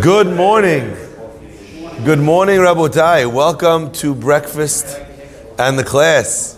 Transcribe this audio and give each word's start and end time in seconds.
Good 0.00 0.28
morning. 0.28 0.94
Good 2.04 2.20
morning, 2.20 2.58
Rabotai. 2.60 3.32
Welcome 3.32 3.90
to 3.94 4.14
breakfast 4.14 4.96
and 5.58 5.76
the 5.76 5.82
class. 5.82 6.56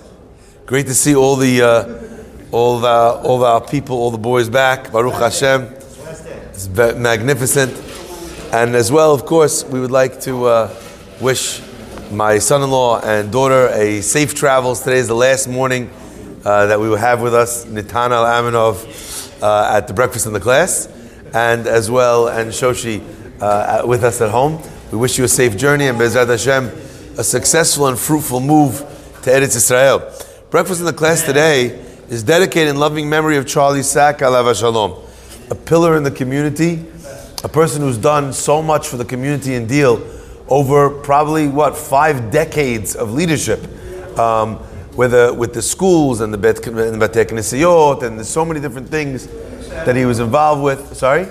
Great 0.67 0.87
to 0.89 0.95
see 0.95 1.15
all 1.15 1.37
the 1.37 1.63
uh, 1.63 2.53
all 2.53 2.81
the 2.81 2.89
all 2.89 3.43
our 3.43 3.63
people, 3.63 3.97
all 3.97 4.11
the 4.11 4.19
boys 4.19 4.51
back. 4.51 4.93
Baruch 4.93 5.15
Hashem. 5.15 5.63
It's 6.53 6.69
magnificent. 6.69 7.73
And 8.53 8.75
as 8.75 8.93
well, 8.93 9.15
of 9.15 9.25
course, 9.25 9.65
we 9.65 9.81
would 9.81 9.91
like 9.91 10.21
to 10.23 10.45
uh, 10.45 10.75
wish 11.19 11.63
my 12.11 12.39
son-in-law 12.39 13.01
and 13.01 13.33
daughter 13.33 13.69
a 13.69 14.03
safe 14.03 14.35
travels. 14.35 14.83
Today 14.83 14.99
is 14.99 15.09
the 15.09 15.15
last 15.15 15.49
morning 15.49 15.89
uh, 16.45 16.67
that 16.67 16.79
we 16.79 16.91
will 16.91 16.97
have 16.97 17.23
with 17.23 17.35
us 17.35 17.65
Nitanel 17.65 18.27
Aminov 18.27 19.43
uh, 19.43 19.77
at 19.77 19.89
the 19.89 19.95
breakfast 19.95 20.27
and 20.27 20.35
the 20.35 20.41
class, 20.41 20.89
and 21.33 21.67
as 21.67 21.91
well, 21.91 22.29
and 22.29 22.51
Shoshi 22.51 23.03
uh, 23.41 23.83
with 23.85 24.05
us 24.05 24.21
at 24.21 24.31
home. 24.31 24.61
We 24.93 24.99
wish 24.99 25.19
you 25.19 25.25
a 25.25 25.29
safe 25.29 25.57
journey 25.57 25.87
and 25.87 25.99
Bezrat 25.99 26.29
Hashem, 26.29 26.67
a 27.19 27.25
successful 27.25 27.87
and 27.87 27.99
fruitful 27.99 28.41
move 28.41 28.79
to 29.23 29.31
Eretz 29.31 29.57
Israel. 29.57 30.13
Breakfast 30.51 30.81
in 30.81 30.87
the 30.87 30.93
class 30.93 31.23
today 31.23 31.67
is 32.09 32.23
dedicated 32.23 32.69
in 32.69 32.77
loving 32.77 33.09
memory 33.09 33.37
of 33.37 33.47
Charlie 33.47 33.83
Sack, 33.83 34.19
alav 34.19 34.59
shalom, 34.59 35.03
a 35.51 35.55
pillar 35.55 35.97
in 35.97 36.03
the 36.03 36.11
community, 36.11 36.85
a 37.45 37.49
person 37.49 37.83
who's 37.83 37.99
done 37.99 38.33
so 38.33 38.61
much 38.61 38.89
for 38.89 38.97
the 38.97 39.05
community 39.05 39.55
and 39.55 39.69
deal 39.69 40.05
over 40.49 40.91
probably 40.91 41.49
what 41.49 41.77
five 41.77 42.31
decades 42.31 42.97
of 42.97 43.13
leadership. 43.13 43.61
Um, 44.19 44.59
with 44.97 45.13
the, 45.13 45.33
with 45.33 45.55
the 45.55 45.63
schools 45.63 46.21
and 46.21 46.35
the 46.35 46.37
Bet 46.37 46.67
and 46.67 47.01
the 47.01 47.99
and 48.03 48.19
there's 48.19 48.29
so 48.29 48.45
many 48.45 48.61
different 48.61 48.89
things 48.89 49.29
that 49.69 49.97
he 49.97 50.05
was 50.05 50.19
involved 50.19 50.63
with. 50.63 50.97
Sorry? 50.97 51.27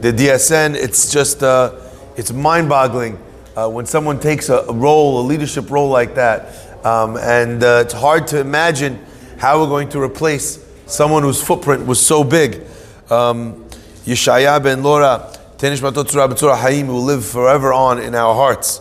The 0.00 0.12
DSN. 0.12 0.76
It's 0.76 1.10
just, 1.12 1.42
uh, 1.42 1.74
it's 2.16 2.32
mind-boggling 2.32 3.18
uh, 3.56 3.68
when 3.68 3.84
someone 3.84 4.20
takes 4.20 4.48
a, 4.48 4.64
role, 4.72 5.20
a 5.20 5.24
leadership 5.26 5.70
role 5.70 5.88
like 5.88 6.14
that. 6.14 6.86
Um, 6.86 7.16
and 7.16 7.64
uh, 7.64 7.82
it's 7.84 7.94
hard 7.94 8.28
to 8.28 8.38
imagine 8.38 9.04
how 9.38 9.60
we're 9.60 9.68
going 9.68 9.88
to 9.88 10.00
replace 10.00 10.64
someone 10.86 11.24
whose 11.24 11.42
footprint 11.42 11.84
was 11.84 12.04
so 12.04 12.22
big. 12.22 12.62
Um, 13.10 13.64
Yeshaya 14.04 14.62
ben 14.62 14.84
Lora, 14.84 15.32
Tenish 15.56 15.80
Matot 15.80 16.56
Haim, 16.56 16.86
will 16.86 17.02
live 17.02 17.26
forever 17.26 17.72
on 17.72 17.98
in 17.98 18.14
our 18.14 18.36
hearts. 18.36 18.80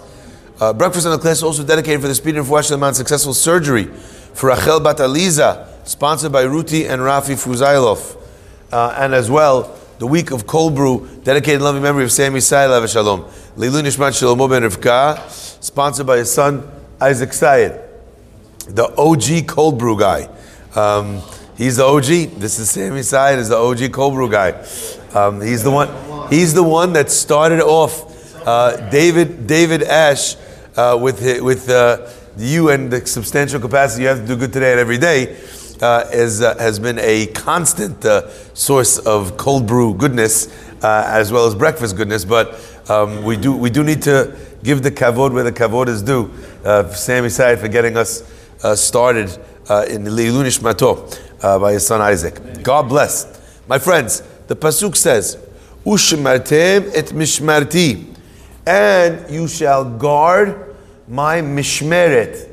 Uh, 0.59 0.71
breakfast 0.71 1.07
in 1.07 1.11
the 1.11 1.17
class 1.17 1.41
also 1.41 1.63
dedicated 1.63 1.99
for 2.01 2.07
the 2.07 2.15
speed 2.15 2.35
and 2.35 2.45
Fuash 2.45 2.95
successful 2.95 3.33
surgery 3.33 3.85
for 3.85 4.49
Rachel 4.49 4.79
Bat 4.79 4.97
Aliza, 4.97 5.67
sponsored 5.87 6.31
by 6.31 6.43
Ruti 6.43 6.87
and 6.87 7.01
Rafi 7.01 7.33
Fuzailov. 7.33 8.21
Uh, 8.71 8.95
and 8.99 9.15
as 9.15 9.31
well, 9.31 9.76
the 9.99 10.07
week 10.07 10.31
of 10.31 10.45
cold 10.45 10.75
brew, 10.75 11.07
dedicated 11.23 11.55
in 11.55 11.63
loving 11.63 11.81
memory 11.81 12.03
of 12.03 12.11
Sami 12.11 12.39
Sayed 12.39 12.89
Shalom. 12.89 13.21
Leilu 13.55 13.81
Nishmat 13.81 14.49
ben 14.49 14.63
Rivka, 14.63 15.29
sponsored 15.63 16.05
by 16.05 16.17
his 16.17 16.31
son 16.31 16.69
Isaac 17.01 17.33
Sayed, 17.33 17.79
the 18.67 18.93
OG 18.97 19.47
cold 19.47 19.79
brew 19.79 19.97
guy. 19.97 20.29
Um, 20.75 21.21
he's 21.57 21.77
the 21.77 21.85
OG. 21.85 22.39
This 22.39 22.59
is 22.59 22.69
Sami 22.69 23.01
Sayed, 23.01 23.39
is 23.39 23.49
the 23.49 23.57
OG 23.57 23.91
cold 23.91 24.13
brew 24.13 24.29
guy. 24.29 24.51
Um, 25.13 25.41
he's 25.41 25.63
the 25.63 25.71
one. 25.71 26.29
He's 26.29 26.53
the 26.53 26.63
one 26.63 26.93
that 26.93 27.09
started 27.09 27.61
off 27.61 28.45
uh, 28.45 28.89
David 28.89 29.47
David 29.47 29.81
Ash 29.83 30.35
uh, 30.75 30.97
with 31.01 31.41
with 31.41 31.69
uh, 31.69 32.07
you 32.37 32.69
and 32.69 32.91
the 32.91 33.05
substantial 33.07 33.59
capacity 33.59 34.03
you 34.03 34.09
have 34.09 34.19
to 34.19 34.27
do 34.27 34.35
good 34.35 34.53
today 34.53 34.71
and 34.71 34.79
every 34.79 34.97
day 34.97 35.37
uh, 35.81 36.09
is, 36.11 36.41
uh, 36.41 36.57
has 36.57 36.79
been 36.79 36.99
a 36.99 37.27
constant 37.27 38.03
uh, 38.05 38.29
source 38.53 38.97
of 38.97 39.37
cold 39.37 39.67
brew 39.67 39.93
goodness 39.93 40.47
uh, 40.81 41.03
as 41.07 41.31
well 41.31 41.45
as 41.45 41.55
breakfast 41.55 41.95
goodness. 41.95 42.25
But 42.25 42.59
um, 42.89 43.23
we 43.23 43.37
do 43.37 43.55
we 43.55 43.69
do 43.69 43.83
need 43.83 44.01
to 44.03 44.37
give 44.63 44.81
the 44.83 44.91
kavod 44.91 45.33
where 45.33 45.43
the 45.43 45.51
kavod 45.51 45.87
is 45.87 46.01
due. 46.01 46.33
Uh, 46.63 46.89
Sami 46.89 47.29
Sayed 47.29 47.59
for 47.59 47.67
getting 47.67 47.97
us 47.97 48.23
uh, 48.63 48.75
started 48.75 49.29
in 49.89 50.05
Leilu 50.05 50.43
Nishmato 50.43 51.59
by 51.59 51.73
his 51.73 51.85
son 51.85 52.01
Isaac. 52.01 52.63
God 52.63 52.89
bless. 52.89 53.61
My 53.67 53.79
friends, 53.79 54.23
the 54.47 54.55
pasuk 54.55 54.95
says, 54.95 55.37
"Ushmartem 55.85 56.91
et 56.93 57.07
mishmarti," 57.07 58.15
and 58.65 59.29
you 59.29 59.47
shall 59.47 59.83
guard 59.83 60.75
my 61.07 61.41
mishmeret. 61.41 62.49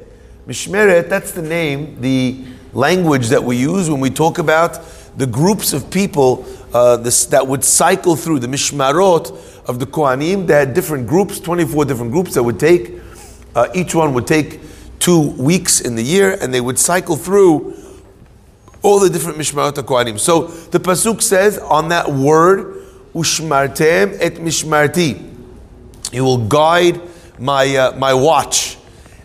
Mishmeret, 0.47 1.09
that's 1.09 1.33
the 1.33 1.43
name, 1.43 2.01
the 2.01 2.45
language 2.75 3.29
that 3.29 3.43
we 3.43 3.57
use 3.57 3.89
when 3.89 4.01
we 4.01 4.11
talk 4.11 4.39
about 4.39 4.81
the 5.17 5.27
groups 5.27 5.73
of 5.73 5.91
people 5.91 6.45
uh, 6.73 6.97
this, 6.97 7.27
that 7.27 7.47
would 7.47 7.65
cycle 7.65 8.17
through 8.17 8.41
the 8.41 8.49
mishmarot 8.49 9.31
of 9.69 9.79
the 9.79 9.87
Kohanim. 9.87 10.47
They 10.47 10.55
had 10.55 10.75
different 10.75 11.07
groups, 11.07 11.39
24 11.39 11.85
different 11.85 12.13
groups 12.13 12.35
that 12.35 12.43
would 12.43 12.59
take, 12.59 12.99
uh, 13.55 13.69
each 13.75 13.95
one 13.95 14.13
would 14.15 14.27
take 14.27 14.61
two 14.99 15.31
weeks 15.33 15.81
in 15.81 15.95
the 15.95 16.03
year, 16.03 16.37
and 16.41 16.53
they 16.53 16.61
would 16.61 16.79
cycle 16.79 17.17
through 17.17 17.77
all 18.83 18.99
the 18.99 19.09
different 19.09 19.39
mishmarot 19.39 19.79
of 19.79 19.87
Kohanim. 19.87 20.19
So 20.19 20.49
the 20.49 20.81
Pasuk 20.81 21.23
says 21.23 21.59
on 21.59 21.89
that 21.91 22.11
word, 22.11 22.83
Ushmartem 23.15 24.19
et 24.21 24.35
mishmarti. 24.35 25.31
You 26.13 26.25
will 26.25 26.47
guide 26.49 27.01
my, 27.39 27.77
uh, 27.77 27.97
my 27.97 28.13
watch. 28.13 28.77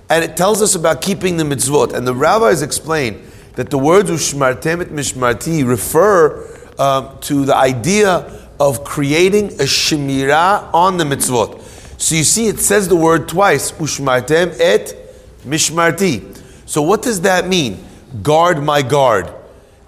And 0.10 0.24
it 0.24 0.38
tells 0.38 0.62
us 0.62 0.76
about 0.76 1.02
keeping 1.02 1.38
the 1.38 1.44
mitzvot. 1.44 1.94
And 1.94 2.08
the 2.08 2.16
rabbis 2.16 2.62
explain 2.62 3.29
that 3.59 3.70
the 3.70 3.78
words 3.78 4.09
ushmartem 4.09 4.80
et 4.80 4.88
mishmarti 4.88 5.68
refer 5.68 6.47
um, 6.80 7.20
to 7.20 7.44
the 7.44 7.53
idea 7.53 8.47
of 8.58 8.86
creating 8.86 9.47
a 9.47 9.66
shemira 9.66 10.74
on 10.74 10.96
the 10.96 11.03
mitzvot. 11.03 11.59
So 12.00 12.16
you 12.16 12.24
see, 12.24 12.48
it 12.48 12.59
says 12.59 12.88
the 12.88 12.96
word 12.96 13.28
twice, 13.28 13.74
ushmartem 13.74 14.58
et 14.62 14.96
mishmarti. 15.44 16.42
So 16.69 16.81
what 16.81 17.02
does 17.02 17.19
that 17.24 17.50
mean? 17.50 17.84
Guard 18.24 18.64
my 18.64 18.81
guard. 18.81 19.30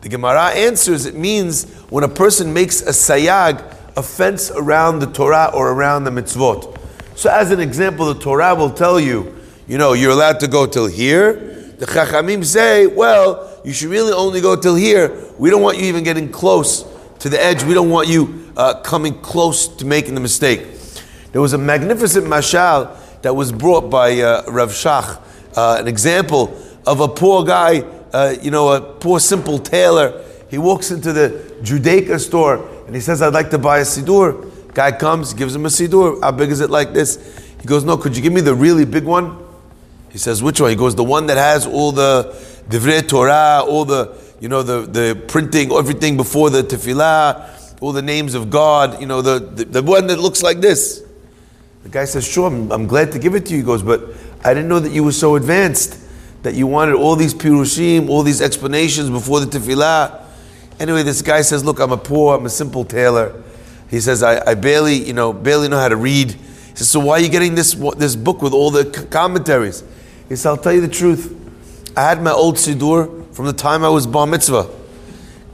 The 0.01 0.09
Gemara 0.09 0.47
answers 0.49 1.05
it 1.05 1.15
means 1.15 1.63
when 1.89 2.03
a 2.03 2.09
person 2.09 2.53
makes 2.53 2.81
a 2.81 2.89
sayag, 2.89 3.63
a 3.95 4.03
fence 4.03 4.51
around 4.51 4.99
the 4.99 5.07
Torah 5.07 5.49
or 5.53 5.71
around 5.71 6.03
the 6.03 6.11
mitzvot. 6.11 6.77
So 7.15 7.29
as 7.29 7.51
an 7.51 7.61
example, 7.61 8.13
the 8.13 8.19
Torah 8.19 8.53
will 8.53 8.71
tell 8.71 8.99
you, 8.99 9.33
you 9.65 9.77
know, 9.77 9.93
you're 9.93 10.11
allowed 10.11 10.41
to 10.41 10.49
go 10.49 10.67
till 10.67 10.87
here. 10.87 11.47
The 11.81 11.87
Chachamim 11.87 12.45
say, 12.45 12.85
well, 12.85 13.59
you 13.63 13.73
should 13.73 13.89
really 13.89 14.13
only 14.13 14.39
go 14.39 14.55
till 14.55 14.75
here. 14.75 15.19
We 15.39 15.49
don't 15.49 15.63
want 15.63 15.79
you 15.79 15.85
even 15.85 16.03
getting 16.03 16.31
close 16.31 16.85
to 17.17 17.27
the 17.27 17.43
edge. 17.43 17.63
We 17.63 17.73
don't 17.73 17.89
want 17.89 18.07
you 18.07 18.53
uh, 18.55 18.81
coming 18.81 19.19
close 19.21 19.67
to 19.67 19.83
making 19.83 20.13
the 20.13 20.21
mistake. 20.21 20.63
There 21.31 21.41
was 21.41 21.53
a 21.53 21.57
magnificent 21.57 22.27
mashal 22.27 22.95
that 23.23 23.35
was 23.35 23.51
brought 23.51 23.89
by 23.89 24.21
uh, 24.21 24.43
Rav 24.47 24.69
Shach, 24.69 25.19
uh, 25.57 25.77
an 25.79 25.87
example 25.87 26.55
of 26.85 26.99
a 26.99 27.07
poor 27.07 27.43
guy, 27.43 27.79
uh, 28.13 28.35
you 28.39 28.51
know, 28.51 28.73
a 28.73 28.79
poor 28.79 29.19
simple 29.19 29.57
tailor. 29.57 30.23
He 30.51 30.59
walks 30.59 30.91
into 30.91 31.11
the 31.11 31.29
Judaica 31.63 32.19
store 32.19 32.63
and 32.85 32.93
he 32.93 33.01
says, 33.01 33.23
I'd 33.23 33.33
like 33.33 33.49
to 33.49 33.57
buy 33.57 33.79
a 33.79 33.85
Sidur. 33.85 34.51
Guy 34.75 34.91
comes, 34.91 35.33
gives 35.33 35.55
him 35.55 35.65
a 35.65 35.69
Sidur. 35.69 36.21
How 36.21 36.31
big 36.31 36.51
is 36.51 36.61
it 36.61 36.69
like 36.69 36.93
this? 36.93 37.17
He 37.59 37.65
goes, 37.65 37.83
No, 37.83 37.97
could 37.97 38.15
you 38.15 38.21
give 38.21 38.33
me 38.33 38.41
the 38.41 38.53
really 38.53 38.85
big 38.85 39.03
one? 39.03 39.47
He 40.11 40.17
says, 40.17 40.43
Which 40.43 40.59
one? 40.59 40.69
He 40.69 40.75
goes, 40.75 40.95
The 40.95 41.03
one 41.03 41.27
that 41.27 41.37
has 41.37 41.65
all 41.65 41.91
the 41.91 42.35
Divrei 42.69 43.07
Torah, 43.07 43.63
all 43.65 43.85
the, 43.85 44.17
you 44.39 44.49
know, 44.49 44.63
the, 44.63 44.81
the 44.81 45.23
printing, 45.27 45.71
everything 45.71 46.17
before 46.17 46.49
the 46.49 46.63
tefillah, 46.63 47.79
all 47.81 47.91
the 47.91 48.01
names 48.01 48.33
of 48.33 48.49
God, 48.49 48.99
you 48.99 49.07
know, 49.07 49.21
the, 49.21 49.39
the, 49.39 49.65
the 49.65 49.83
one 49.83 50.07
that 50.07 50.19
looks 50.19 50.43
like 50.43 50.59
this. 50.59 51.03
The 51.83 51.89
guy 51.89 52.05
says, 52.05 52.27
Sure, 52.27 52.47
I'm, 52.47 52.71
I'm, 52.71 52.87
glad 52.87 53.11
to 53.13 53.19
give 53.19 53.35
it 53.35 53.45
to 53.47 53.51
you. 53.51 53.59
He 53.59 53.63
goes, 53.63 53.83
But 53.83 54.03
I 54.43 54.53
didn't 54.53 54.69
know 54.69 54.79
that 54.79 54.91
you 54.91 55.03
were 55.03 55.11
so 55.11 55.35
advanced, 55.35 55.99
that 56.43 56.53
you 56.53 56.67
wanted 56.67 56.95
all 56.95 57.15
these 57.15 57.33
pirushim, 57.33 58.09
all 58.09 58.23
these 58.23 58.41
explanations 58.41 59.09
before 59.09 59.39
the 59.39 59.45
tefillah. 59.45 60.25
Anyway, 60.79 61.03
this 61.03 61.21
guy 61.21 61.41
says, 61.41 61.63
Look, 61.63 61.79
I'm 61.79 61.91
a 61.91 61.97
poor, 61.97 62.37
I'm 62.37 62.45
a 62.45 62.49
simple 62.49 62.83
tailor. 62.83 63.41
He 63.89 63.99
says, 63.99 64.23
I, 64.23 64.51
I 64.51 64.55
barely, 64.55 64.95
you 64.95 65.13
know, 65.13 65.33
barely 65.33 65.67
know 65.67 65.77
how 65.77 65.89
to 65.89 65.97
read. 65.97 66.31
He 66.31 66.75
says, 66.75 66.89
So 66.89 66.99
why 66.99 67.13
are 67.13 67.19
you 67.19 67.29
getting 67.29 67.55
this, 67.55 67.73
this 67.73 68.15
book 68.15 68.41
with 68.41 68.53
all 68.53 68.71
the 68.71 69.07
commentaries? 69.09 69.83
He 70.31 70.37
says, 70.37 70.45
I'll 70.45 70.55
tell 70.55 70.71
you 70.71 70.79
the 70.79 70.87
truth. 70.87 71.37
I 71.97 72.07
had 72.07 72.23
my 72.23 72.31
old 72.31 72.55
Siddur 72.55 73.35
from 73.35 73.47
the 73.47 73.53
time 73.53 73.83
I 73.83 73.89
was 73.89 74.07
bar 74.07 74.25
mitzvah. 74.25 74.69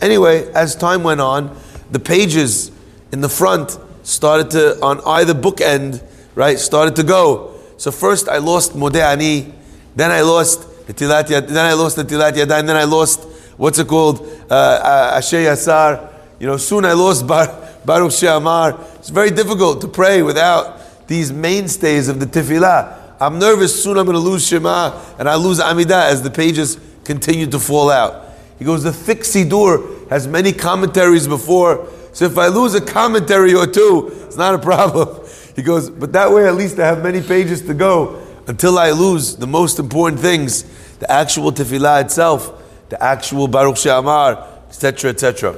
Anyway, 0.01 0.53
as 0.53 0.75
time 0.75 1.01
went 1.01 1.19
on, 1.19 1.59
the 1.89 1.97
pages 1.97 2.69
in 3.11 3.21
the 3.21 3.27
front 3.27 3.75
started 4.03 4.51
to, 4.51 4.79
on 4.83 5.01
either 5.03 5.33
bookend, 5.33 6.03
right, 6.35 6.59
started 6.59 6.95
to 6.97 7.01
go. 7.01 7.59
So 7.77 7.89
first 7.89 8.29
I 8.29 8.37
lost 8.37 8.73
Modeh 8.73 9.51
then 9.95 10.11
I 10.11 10.21
lost 10.21 10.69
Netilat 10.85 11.23
Yad, 11.23 11.47
then 11.47 11.65
I 11.65 11.73
lost 11.73 11.95
the 11.95 12.03
Netilat 12.03 12.33
Yadayim, 12.33 12.67
then 12.67 12.75
I 12.75 12.83
lost, 12.83 13.23
what's 13.57 13.79
it 13.79 13.87
called, 13.87 14.21
uh, 14.47 15.15
Asher 15.15 15.37
Yasar. 15.37 16.13
You 16.39 16.45
know, 16.45 16.57
soon 16.57 16.85
I 16.85 16.93
lost 16.93 17.25
Bar, 17.25 17.47
Baruch 17.83 18.11
She'amar. 18.11 18.79
It's 18.97 19.09
very 19.09 19.31
difficult 19.31 19.81
to 19.81 19.87
pray 19.87 20.21
without 20.21 21.07
these 21.07 21.31
mainstays 21.31 22.09
of 22.09 22.19
the 22.19 22.27
tefillah. 22.27 23.06
I'm 23.19 23.39
nervous 23.39 23.83
soon 23.83 23.97
I'm 23.97 24.05
going 24.05 24.15
to 24.15 24.19
lose 24.19 24.47
Shema 24.47 25.01
and 25.19 25.27
I 25.27 25.35
lose 25.35 25.59
Amidah 25.59 26.09
as 26.09 26.21
the 26.21 26.29
pages 26.29 26.79
continue 27.03 27.47
to 27.47 27.59
fall 27.59 27.89
out. 27.89 28.33
He 28.59 28.65
goes, 28.65 28.83
the 28.83 28.93
thick 28.93 29.19
Sidur 29.19 30.09
has 30.09 30.27
many 30.27 30.51
commentaries 30.51 31.27
before, 31.27 31.87
So 32.17 32.25
if 32.25 32.35
I 32.35 32.47
lose 32.47 32.73
a 32.73 32.81
commentary 32.81 33.53
or 33.53 33.67
two, 33.67 34.11
it's 34.25 34.37
not 34.37 34.55
a 34.55 34.57
problem. 34.57 35.23
He 35.55 35.63
goes, 35.63 35.89
but 35.89 36.13
that 36.13 36.31
way 36.31 36.47
at 36.47 36.53
least 36.53 36.77
I 36.77 36.85
have 36.85 37.01
many 37.01 37.19
pages 37.19 37.63
to 37.63 37.73
go 37.73 38.23
until 38.45 38.77
I 38.77 38.91
lose 38.91 39.35
the 39.35 39.47
most 39.47 39.79
important 39.79 40.21
things, 40.21 40.63
the 40.99 41.11
actual 41.11 41.51
tefillah 41.51 42.03
itself, 42.03 42.63
the 42.89 43.03
actual 43.03 43.47
Baruch 43.47 43.77
She'amar, 43.77 44.47
etc., 44.67 45.09
etc. 45.09 45.55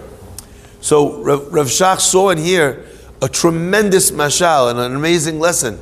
So 0.80 1.22
Rav, 1.22 1.54
Rav 1.54 1.68
Shach 1.68 2.00
saw 2.00 2.30
in 2.30 2.38
here 2.38 2.86
a 3.22 3.28
tremendous 3.28 4.12
mashal 4.12 4.72
and 4.72 4.80
an 4.80 4.96
amazing 4.96 5.40
lesson. 5.40 5.78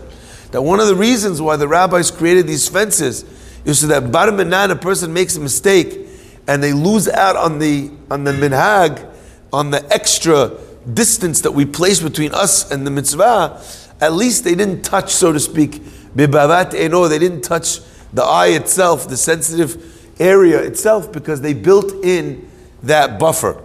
That 0.52 0.62
one 0.62 0.80
of 0.80 0.88
the 0.88 0.96
reasons 0.96 1.42
why 1.42 1.58
the 1.58 1.68
rabbis 1.68 2.12
created 2.12 2.48
these 2.48 2.68
fences 2.70 3.26
is 3.66 3.80
so 3.80 3.88
that 3.88 4.12
bar 4.12 4.32
minan, 4.32 4.72
a 4.72 4.76
person 4.76 5.14
makes 5.14 5.36
a 5.36 5.40
mistake 5.40 6.08
and 6.48 6.64
they 6.64 6.74
lose 6.74 7.10
out 7.10 7.36
on 7.36 7.60
the 7.60 7.92
on 8.10 8.24
the 8.24 8.32
minhag, 8.32 9.06
on 9.52 9.72
the 9.72 9.86
extra 9.94 10.52
distance 10.94 11.42
that 11.42 11.52
we 11.52 11.66
place 11.66 12.02
between 12.02 12.34
us 12.34 12.72
and 12.72 12.88
the 12.88 12.92
mitzvah. 12.92 13.62
At 14.00 14.14
least 14.14 14.44
they 14.44 14.56
didn't 14.56 14.84
touch, 14.84 15.14
so 15.14 15.34
to 15.34 15.40
speak, 15.40 15.82
bibavat 16.16 16.74
eno. 16.74 17.08
They 17.08 17.20
didn't 17.20 17.42
touch 17.42 17.80
the 18.14 18.24
eye 18.24 18.48
itself, 18.48 19.10
the 19.10 19.18
sensitive 19.18 20.22
area 20.22 20.62
itself, 20.62 21.12
because 21.12 21.42
they 21.42 21.54
built 21.54 21.92
in 22.06 22.50
that 22.84 23.20
buffer. 23.20 23.62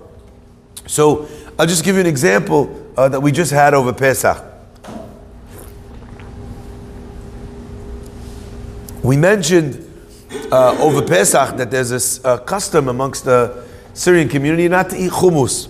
So 0.87 1.29
I'll 1.59 1.67
just 1.67 1.85
give 1.85 1.95
you 1.95 2.01
an 2.01 2.07
example 2.07 2.93
uh, 2.97 3.09
that 3.09 3.21
we 3.21 3.31
just 3.31 3.53
had 3.53 3.75
over 3.75 3.93
Pesach. 3.93 4.52
We 9.03 9.17
mentioned 9.17 9.85
uh, 10.53 10.77
over 10.81 11.03
Pesach 11.03 11.57
that 11.57 11.73
there's 11.73 12.21
a 12.25 12.29
uh, 12.29 12.39
custom 12.39 12.87
amongst 12.87 13.25
the 13.25 13.65
Syrian 13.95 14.29
community 14.29 14.69
not 14.69 14.91
to 14.91 14.97
eat 14.97 15.11
hummus 15.11 15.69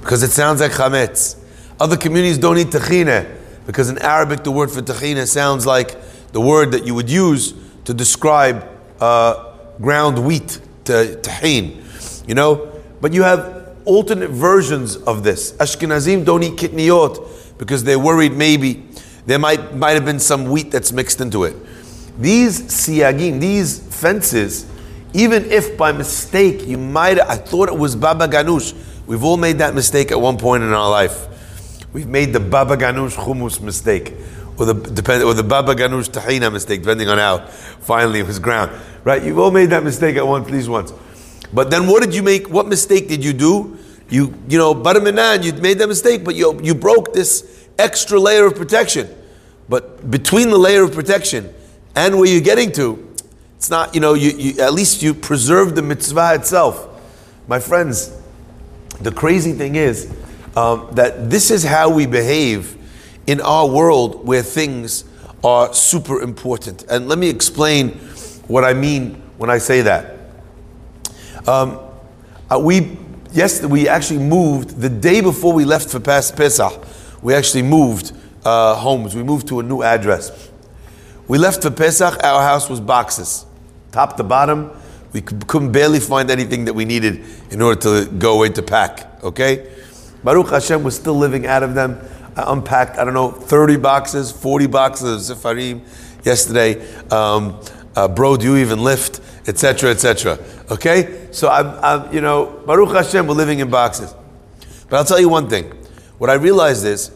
because 0.00 0.22
it 0.22 0.30
sounds 0.30 0.62
like 0.62 0.72
chametz. 0.72 1.36
Other 1.78 1.98
communities 1.98 2.38
don't 2.38 2.56
eat 2.56 2.68
tahina 2.68 3.30
because 3.66 3.90
in 3.90 3.98
Arabic 3.98 4.44
the 4.44 4.50
word 4.50 4.70
for 4.70 4.80
tahina 4.80 5.28
sounds 5.28 5.66
like 5.66 5.94
the 6.32 6.40
word 6.40 6.72
that 6.72 6.86
you 6.86 6.94
would 6.94 7.10
use 7.10 7.52
to 7.84 7.92
describe 7.92 8.66
uh, 8.98 9.54
ground 9.78 10.24
wheat, 10.24 10.58
tahin. 10.84 12.26
You 12.26 12.34
know, 12.34 12.72
but 13.02 13.12
you 13.12 13.24
have 13.24 13.76
alternate 13.84 14.30
versions 14.30 14.96
of 14.96 15.22
this. 15.22 15.52
Ashkenazim 15.52 16.24
don't 16.24 16.42
eat 16.42 16.56
kitniot 16.56 17.58
because 17.58 17.84
they're 17.84 17.98
worried 17.98 18.32
maybe 18.32 18.86
there 19.26 19.38
might 19.38 19.74
might 19.76 19.92
have 19.92 20.04
been 20.04 20.18
some 20.18 20.46
wheat 20.46 20.70
that's 20.70 20.92
mixed 20.92 21.20
into 21.20 21.44
it. 21.44 21.54
These 22.20 22.64
siyagim, 22.64 23.40
these 23.40 23.78
fences, 23.78 24.66
even 25.14 25.46
if 25.46 25.78
by 25.78 25.90
mistake 25.92 26.66
you 26.66 26.76
might, 26.76 27.16
have, 27.16 27.30
I 27.30 27.36
thought 27.36 27.70
it 27.70 27.78
was 27.78 27.96
Baba 27.96 28.28
Ganush. 28.28 28.74
We've 29.06 29.24
all 29.24 29.38
made 29.38 29.58
that 29.58 29.74
mistake 29.74 30.12
at 30.12 30.20
one 30.20 30.36
point 30.36 30.62
in 30.62 30.70
our 30.70 30.90
life. 30.90 31.26
We've 31.94 32.06
made 32.06 32.34
the 32.34 32.40
Baba 32.40 32.76
Ganush 32.76 33.16
hummus 33.16 33.62
mistake, 33.62 34.12
or 34.58 34.66
the 34.66 34.74
depend, 34.74 35.24
or 35.24 35.32
the 35.32 35.42
Baba 35.42 35.74
Ganush 35.74 36.10
tahina 36.10 36.52
mistake, 36.52 36.82
depending 36.82 37.08
on 37.08 37.16
how 37.16 37.38
finally 37.80 38.20
it 38.20 38.26
was 38.26 38.38
ground. 38.38 38.70
Right? 39.02 39.22
You've 39.22 39.38
all 39.38 39.50
made 39.50 39.70
that 39.70 39.82
mistake 39.82 40.16
at 40.16 40.26
one, 40.26 40.44
least 40.44 40.68
once. 40.68 40.92
But 41.54 41.70
then, 41.70 41.86
what 41.86 42.04
did 42.04 42.14
you 42.14 42.22
make? 42.22 42.50
What 42.50 42.68
mistake 42.68 43.08
did 43.08 43.24
you 43.24 43.32
do? 43.32 43.78
You, 44.10 44.34
you 44.46 44.58
know, 44.58 44.74
Baraminan, 44.74 45.42
you 45.42 45.54
made 45.54 45.78
that 45.78 45.88
mistake, 45.88 46.22
but 46.22 46.34
you, 46.34 46.60
you 46.62 46.74
broke 46.74 47.14
this 47.14 47.66
extra 47.78 48.20
layer 48.20 48.44
of 48.44 48.56
protection. 48.56 49.08
But 49.70 50.10
between 50.10 50.50
the 50.50 50.58
layer 50.58 50.82
of 50.82 50.92
protection 50.92 51.54
and 51.94 52.18
where 52.18 52.28
you're 52.28 52.40
getting 52.40 52.72
to, 52.72 53.06
it's 53.56 53.70
not, 53.70 53.94
you 53.94 54.00
know, 54.00 54.14
you, 54.14 54.30
you, 54.30 54.62
at 54.62 54.72
least 54.72 55.02
you 55.02 55.12
preserve 55.12 55.74
the 55.74 55.82
mitzvah 55.82 56.34
itself. 56.34 56.88
My 57.46 57.58
friends, 57.58 58.16
the 59.00 59.12
crazy 59.12 59.52
thing 59.52 59.74
is 59.74 60.10
um, 60.56 60.88
that 60.92 61.30
this 61.30 61.50
is 61.50 61.62
how 61.62 61.90
we 61.90 62.06
behave 62.06 62.76
in 63.26 63.40
our 63.40 63.68
world 63.68 64.26
where 64.26 64.42
things 64.42 65.04
are 65.44 65.72
super 65.72 66.22
important. 66.22 66.84
And 66.90 67.08
let 67.08 67.18
me 67.18 67.28
explain 67.28 67.90
what 68.46 68.64
I 68.64 68.72
mean 68.72 69.22
when 69.38 69.50
I 69.50 69.58
say 69.58 69.82
that. 69.82 70.16
Um, 71.46 71.78
uh, 72.50 72.58
we, 72.58 72.98
yes, 73.32 73.62
we 73.62 73.88
actually 73.88 74.18
moved 74.18 74.80
the 74.80 74.88
day 74.88 75.20
before 75.20 75.52
we 75.52 75.64
left 75.64 75.90
for 75.90 76.00
Pesach. 76.00 76.72
We 77.22 77.34
actually 77.34 77.62
moved 77.62 78.12
uh, 78.44 78.74
homes. 78.74 79.14
We 79.14 79.22
moved 79.22 79.48
to 79.48 79.60
a 79.60 79.62
new 79.62 79.82
address. 79.82 80.49
We 81.30 81.38
left 81.38 81.62
for 81.62 81.70
Pesach, 81.70 82.24
our 82.24 82.42
house 82.42 82.68
was 82.68 82.80
boxes, 82.80 83.46
top 83.92 84.16
to 84.16 84.24
bottom. 84.24 84.72
We 85.12 85.20
couldn't 85.20 85.70
barely 85.70 86.00
find 86.00 86.28
anything 86.28 86.64
that 86.64 86.74
we 86.74 86.84
needed 86.84 87.24
in 87.52 87.62
order 87.62 87.80
to 87.82 88.10
go 88.10 88.34
away 88.34 88.48
to 88.48 88.62
pack, 88.64 89.22
okay? 89.22 89.72
Baruch 90.24 90.48
Hashem 90.48 90.82
was 90.82 90.96
still 90.96 91.14
living 91.14 91.46
out 91.46 91.62
of 91.62 91.76
them. 91.76 92.00
I 92.34 92.52
unpacked, 92.52 92.98
I 92.98 93.04
don't 93.04 93.14
know, 93.14 93.30
30 93.30 93.76
boxes, 93.76 94.32
40 94.32 94.66
boxes 94.66 95.30
of 95.30 95.38
Sefarim 95.38 95.82
yesterday. 96.26 96.84
Um, 97.10 97.60
uh, 97.94 98.08
bro, 98.08 98.36
do 98.36 98.46
you 98.46 98.56
even 98.56 98.82
lift? 98.82 99.20
Etc., 99.46 99.88
etc. 99.88 100.36
Okay? 100.68 101.28
So, 101.30 101.48
I'm, 101.48 101.68
I'm, 101.78 102.12
you 102.12 102.22
know, 102.22 102.60
Baruch 102.66 102.92
Hashem, 102.92 103.28
we're 103.28 103.34
living 103.34 103.60
in 103.60 103.70
boxes. 103.70 104.12
But 104.88 104.96
I'll 104.96 105.04
tell 105.04 105.20
you 105.20 105.28
one 105.28 105.48
thing. 105.48 105.66
What 106.18 106.28
I 106.28 106.34
realized 106.34 106.84
is, 106.84 107.12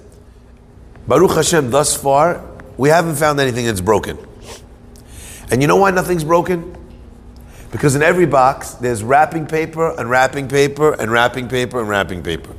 Baruch 1.08 1.32
Hashem, 1.32 1.72
thus 1.72 1.96
far, 1.96 2.53
we 2.76 2.88
haven't 2.88 3.16
found 3.16 3.40
anything 3.40 3.66
that's 3.66 3.80
broken. 3.80 4.18
And 5.50 5.62
you 5.62 5.68
know 5.68 5.76
why 5.76 5.90
nothing's 5.90 6.24
broken? 6.24 6.76
Because 7.70 7.96
in 7.96 8.02
every 8.02 8.26
box, 8.26 8.74
there's 8.74 9.02
wrapping 9.02 9.46
paper 9.46 9.98
and 9.98 10.08
wrapping 10.08 10.48
paper 10.48 10.92
and 10.92 11.10
wrapping 11.10 11.48
paper 11.48 11.80
and 11.80 11.88
wrapping 11.88 12.22
paper. 12.22 12.54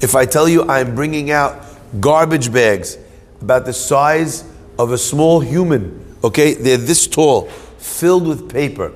If 0.00 0.16
I 0.16 0.26
tell 0.26 0.48
you 0.48 0.68
I'm 0.68 0.94
bringing 0.94 1.30
out 1.30 1.64
garbage 2.00 2.52
bags 2.52 2.98
about 3.40 3.64
the 3.64 3.72
size 3.72 4.44
of 4.78 4.90
a 4.90 4.98
small 4.98 5.40
human, 5.40 6.16
okay, 6.24 6.54
they're 6.54 6.76
this 6.76 7.06
tall, 7.06 7.48
filled 7.78 8.26
with 8.26 8.50
paper, 8.50 8.92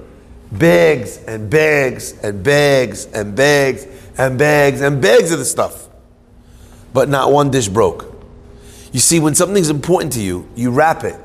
bags 0.51 1.19
and 1.19 1.49
bags 1.49 2.13
and 2.25 2.43
bags 2.43 3.07
and 3.07 3.37
bags 3.37 3.87
and 4.19 4.39
bags 4.39 4.81
and 4.81 5.01
bags 5.01 5.31
of 5.31 5.39
the 5.39 5.45
stuff, 5.45 5.89
but 6.93 7.09
not 7.09 7.31
one 7.31 7.51
dish 7.51 7.69
broke. 7.69 8.16
You 8.97 9.01
see, 9.01 9.21
when 9.21 9.35
something's 9.35 9.69
important 9.69 10.15
to 10.15 10.23
you, 10.23 10.49
you 10.57 10.71
wrap 10.71 11.05
it. 11.05 11.21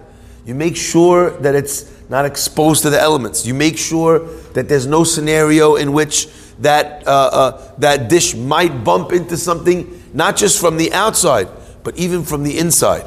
You 0.45 0.53
make 0.55 0.75
sure 0.75 1.29
that 1.39 1.55
it's 1.55 1.89
not 2.09 2.25
exposed 2.25 2.81
to 2.81 2.89
the 2.89 2.99
elements. 2.99 3.45
You 3.45 3.53
make 3.53 3.77
sure 3.77 4.19
that 4.51 4.67
there's 4.67 4.87
no 4.87 5.05
scenario 5.05 5.75
in 5.77 5.93
which 5.93 6.27
that, 6.59 7.07
uh, 7.07 7.29
uh, 7.31 7.71
that 7.77 8.09
dish 8.09 8.35
might 8.35 8.83
bump 8.83 9.13
into 9.13 9.37
something, 9.37 10.03
not 10.13 10.35
just 10.35 10.59
from 10.59 10.75
the 10.75 10.91
outside, 10.91 11.47
but 11.85 11.97
even 11.97 12.25
from 12.25 12.43
the 12.43 12.59
inside. 12.59 13.05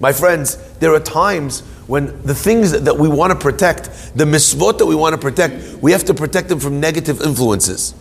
My 0.00 0.14
friends, 0.14 0.56
there 0.78 0.94
are 0.94 1.00
times 1.00 1.60
when 1.86 2.06
the 2.22 2.34
things 2.34 2.72
that 2.72 2.96
we 2.96 3.10
want 3.10 3.34
to 3.34 3.38
protect, 3.38 3.90
the 4.16 4.24
misvot 4.24 4.78
that 4.78 4.86
we 4.86 4.94
want 4.94 5.16
to 5.16 5.20
protect, 5.20 5.82
we 5.82 5.92
have 5.92 6.06
to 6.06 6.14
protect 6.14 6.48
them 6.48 6.60
from 6.60 6.80
negative 6.80 7.20
influences. 7.20 7.92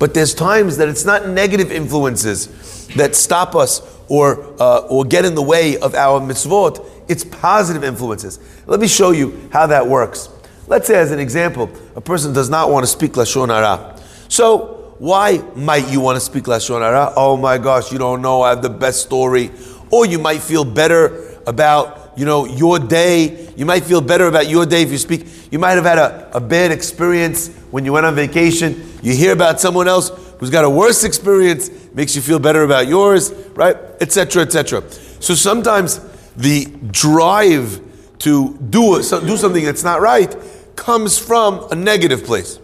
But 0.00 0.12
there's 0.12 0.34
times 0.34 0.78
that 0.78 0.88
it's 0.88 1.04
not 1.04 1.28
negative 1.28 1.70
influences 1.70 2.88
that 2.96 3.14
stop 3.14 3.54
us 3.54 3.80
or, 4.12 4.54
uh, 4.60 4.80
or 4.90 5.06
get 5.06 5.24
in 5.24 5.34
the 5.34 5.40
way 5.42 5.78
of 5.78 5.94
our 5.94 6.20
mitzvot, 6.20 6.86
it's 7.08 7.24
positive 7.24 7.82
influences. 7.82 8.38
Let 8.66 8.78
me 8.78 8.86
show 8.86 9.12
you 9.12 9.48
how 9.50 9.66
that 9.68 9.86
works. 9.86 10.28
Let's 10.66 10.86
say, 10.86 10.96
as 10.96 11.12
an 11.12 11.18
example, 11.18 11.70
a 11.96 12.00
person 12.02 12.34
does 12.34 12.50
not 12.50 12.70
want 12.70 12.82
to 12.82 12.86
speak 12.86 13.12
Lashon 13.12 13.48
Hara. 13.48 13.98
So, 14.28 14.96
why 14.98 15.42
might 15.56 15.88
you 15.90 16.00
want 16.00 16.16
to 16.16 16.20
speak 16.20 16.44
Lashon 16.44 16.82
Hara? 16.82 17.14
Oh 17.16 17.38
my 17.38 17.56
gosh, 17.56 17.90
you 17.90 17.96
don't 17.96 18.20
know, 18.20 18.42
I 18.42 18.50
have 18.50 18.60
the 18.60 18.68
best 18.68 19.00
story. 19.00 19.50
Or 19.90 20.04
you 20.04 20.18
might 20.18 20.42
feel 20.42 20.66
better 20.66 21.38
about, 21.46 22.12
you 22.14 22.26
know, 22.26 22.44
your 22.44 22.78
day. 22.78 23.48
You 23.56 23.64
might 23.64 23.84
feel 23.84 24.02
better 24.02 24.26
about 24.26 24.46
your 24.46 24.66
day 24.66 24.82
if 24.82 24.92
you 24.92 24.98
speak. 24.98 25.26
You 25.50 25.58
might 25.58 25.72
have 25.72 25.84
had 25.84 25.96
a, 25.96 26.36
a 26.36 26.40
bad 26.40 26.70
experience 26.70 27.48
when 27.70 27.86
you 27.86 27.94
went 27.94 28.04
on 28.04 28.14
vacation. 28.14 28.90
You 29.02 29.16
hear 29.16 29.32
about 29.32 29.58
someone 29.58 29.88
else 29.88 30.10
who's 30.42 30.50
got 30.50 30.64
a 30.64 30.70
worse 30.70 31.04
experience, 31.04 31.70
makes 31.94 32.16
you 32.16 32.20
feel 32.20 32.40
better 32.40 32.64
about 32.64 32.88
yours, 32.88 33.32
right? 33.54 33.76
Etc. 34.00 34.42
Etc. 34.42 34.82
So 35.20 35.36
sometimes 35.36 36.00
the 36.34 36.64
drive 36.90 37.80
to 38.18 38.58
do, 38.58 38.96
a, 38.96 39.02
do 39.02 39.36
something 39.36 39.64
that's 39.64 39.84
not 39.84 40.00
right 40.00 40.34
comes 40.74 41.16
from 41.16 41.64
a 41.70 41.76
negative 41.76 42.24
place. 42.24 42.58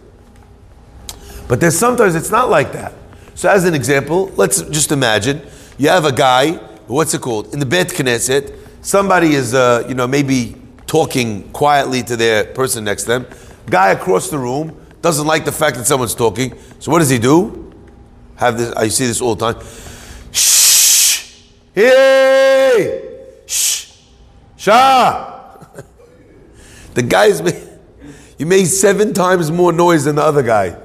But 1.47 1.61
there's 1.61 1.79
sometimes 1.79 2.15
it's 2.15 2.31
not 2.31 2.49
like 2.49 2.73
that. 2.73 2.93
So 3.33 3.49
as 3.49 3.63
an 3.63 3.73
example, 3.73 4.29
let's 4.35 4.61
just 4.63 4.91
imagine 4.91 5.41
you 5.77 5.87
have 5.87 6.03
a 6.03 6.11
guy, 6.11 6.55
what's 6.87 7.13
it 7.13 7.21
called, 7.21 7.53
in 7.53 7.61
the 7.61 7.65
Beit 7.65 7.87
Knesset, 7.87 8.53
somebody 8.81 9.35
is, 9.35 9.53
uh, 9.53 9.85
you 9.87 9.95
know, 9.95 10.05
maybe 10.05 10.57
talking 10.85 11.49
quietly 11.53 12.03
to 12.03 12.17
their 12.17 12.43
person 12.43 12.83
next 12.83 13.03
to 13.03 13.07
them. 13.07 13.27
Guy 13.69 13.91
across 13.91 14.29
the 14.29 14.37
room 14.37 14.75
doesn't 15.01 15.25
like 15.25 15.45
the 15.45 15.53
fact 15.53 15.77
that 15.77 15.85
someone's 15.85 16.13
talking. 16.13 16.53
So 16.79 16.91
what 16.91 16.99
does 16.99 17.09
he 17.09 17.19
do? 17.19 17.67
Have 18.39 18.57
this, 18.57 18.71
I 18.71 18.87
see 18.87 19.05
this 19.05 19.21
all 19.21 19.35
the 19.35 19.51
time. 19.51 19.63
Shh! 20.31 21.43
Hey! 21.75 23.27
Shh! 23.45 23.91
Shah! 24.55 25.65
the 26.93 27.03
guy's 27.03 27.41
made, 27.41 27.61
you 28.37 28.45
made 28.45 28.65
seven 28.65 29.13
times 29.13 29.51
more 29.51 29.73
noise 29.73 30.05
than 30.05 30.15
the 30.15 30.23
other 30.23 30.41
guy. 30.41 30.77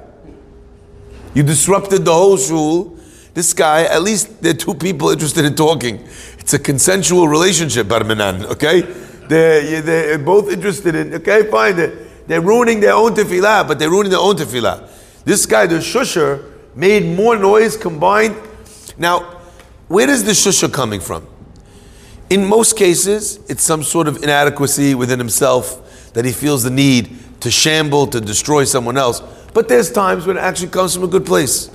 You 1.33 1.43
disrupted 1.43 2.03
the 2.03 2.13
whole 2.13 2.35
shul. 2.35 2.97
This 3.33 3.53
guy, 3.53 3.83
at 3.83 4.01
least 4.01 4.41
there 4.41 4.51
are 4.51 4.57
two 4.57 4.73
people 4.73 5.09
interested 5.09 5.45
in 5.45 5.55
talking. 5.55 6.05
It's 6.37 6.53
a 6.53 6.59
consensual 6.59 7.29
relationship, 7.29 7.87
Barminan, 7.87 8.43
okay? 8.51 8.81
They're, 9.29 9.81
they're 9.81 10.19
both 10.19 10.51
interested 10.51 10.93
in, 10.93 11.13
okay, 11.15 11.49
fine. 11.49 11.77
They're, 11.77 11.97
they're 12.27 12.41
ruining 12.41 12.81
their 12.81 12.93
own 12.93 13.15
tefillah, 13.15 13.65
but 13.65 13.79
they're 13.79 13.89
ruining 13.89 14.11
their 14.11 14.19
own 14.19 14.35
tefillah. 14.35 14.89
This 15.23 15.45
guy, 15.45 15.67
the 15.67 15.75
shusher, 15.75 16.54
made 16.75 17.05
more 17.05 17.37
noise 17.37 17.77
combined. 17.77 18.35
Now, 18.97 19.21
where 19.87 20.09
is 20.09 20.23
the 20.23 20.31
shusha 20.31 20.71
coming 20.71 20.99
from? 20.99 21.27
In 22.29 22.45
most 22.45 22.77
cases, 22.77 23.39
it's 23.47 23.63
some 23.63 23.83
sort 23.83 24.07
of 24.07 24.23
inadequacy 24.23 24.95
within 24.95 25.19
himself 25.19 26.13
that 26.13 26.25
he 26.25 26.31
feels 26.31 26.63
the 26.63 26.69
need 26.69 27.17
to 27.41 27.51
shamble, 27.51 28.07
to 28.07 28.19
destroy 28.19 28.63
someone 28.63 28.97
else. 28.97 29.21
But 29.53 29.67
there's 29.67 29.91
times 29.91 30.25
when 30.25 30.37
it 30.37 30.41
actually 30.41 30.69
comes 30.69 30.95
from 30.95 31.03
a 31.03 31.07
good 31.07 31.25
place. 31.25 31.69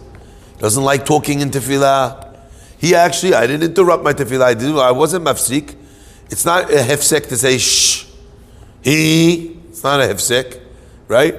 Doesn't 0.59 0.83
like 0.83 1.07
talking 1.07 1.41
in 1.41 1.51
tefillah. 1.51 2.37
He 2.79 2.95
actually, 2.95 3.35
I 3.35 3.47
didn't 3.47 3.71
interrupt 3.71 4.03
my 4.03 4.13
tefillah. 4.13 4.43
I, 4.43 4.55
didn't, 4.55 4.77
I 4.77 4.91
wasn't 4.91 5.25
mafsik. 5.25 5.77
It's 6.31 6.45
not 6.45 6.71
a 6.71 6.79
hefsek 6.79 7.29
to 7.29 7.37
say 7.37 7.59
shh. 7.59 8.07
He. 8.83 9.57
It's 9.69 9.83
not 9.83 10.01
a 10.01 10.05
hefsek, 10.05 10.61
right? 11.09 11.35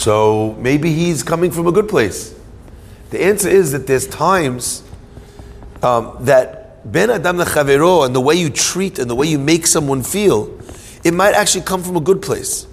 So 0.00 0.56
maybe 0.58 0.94
he's 0.94 1.22
coming 1.22 1.50
from 1.50 1.66
a 1.66 1.72
good 1.72 1.86
place. 1.86 2.34
The 3.10 3.22
answer 3.22 3.50
is 3.50 3.72
that 3.72 3.86
there's 3.86 4.06
times 4.06 4.82
um, 5.82 6.16
that 6.20 6.90
ben 6.90 7.10
adam 7.10 7.36
lechavero 7.36 8.06
and 8.06 8.14
the 8.14 8.20
way 8.22 8.34
you 8.34 8.48
treat 8.48 8.98
and 8.98 9.10
the 9.10 9.14
way 9.14 9.26
you 9.26 9.38
make 9.38 9.66
someone 9.66 10.02
feel, 10.02 10.58
it 11.04 11.12
might 11.12 11.34
actually 11.34 11.64
come 11.64 11.82
from 11.82 11.98
a 11.98 12.00
good 12.00 12.22
place. 12.22 12.66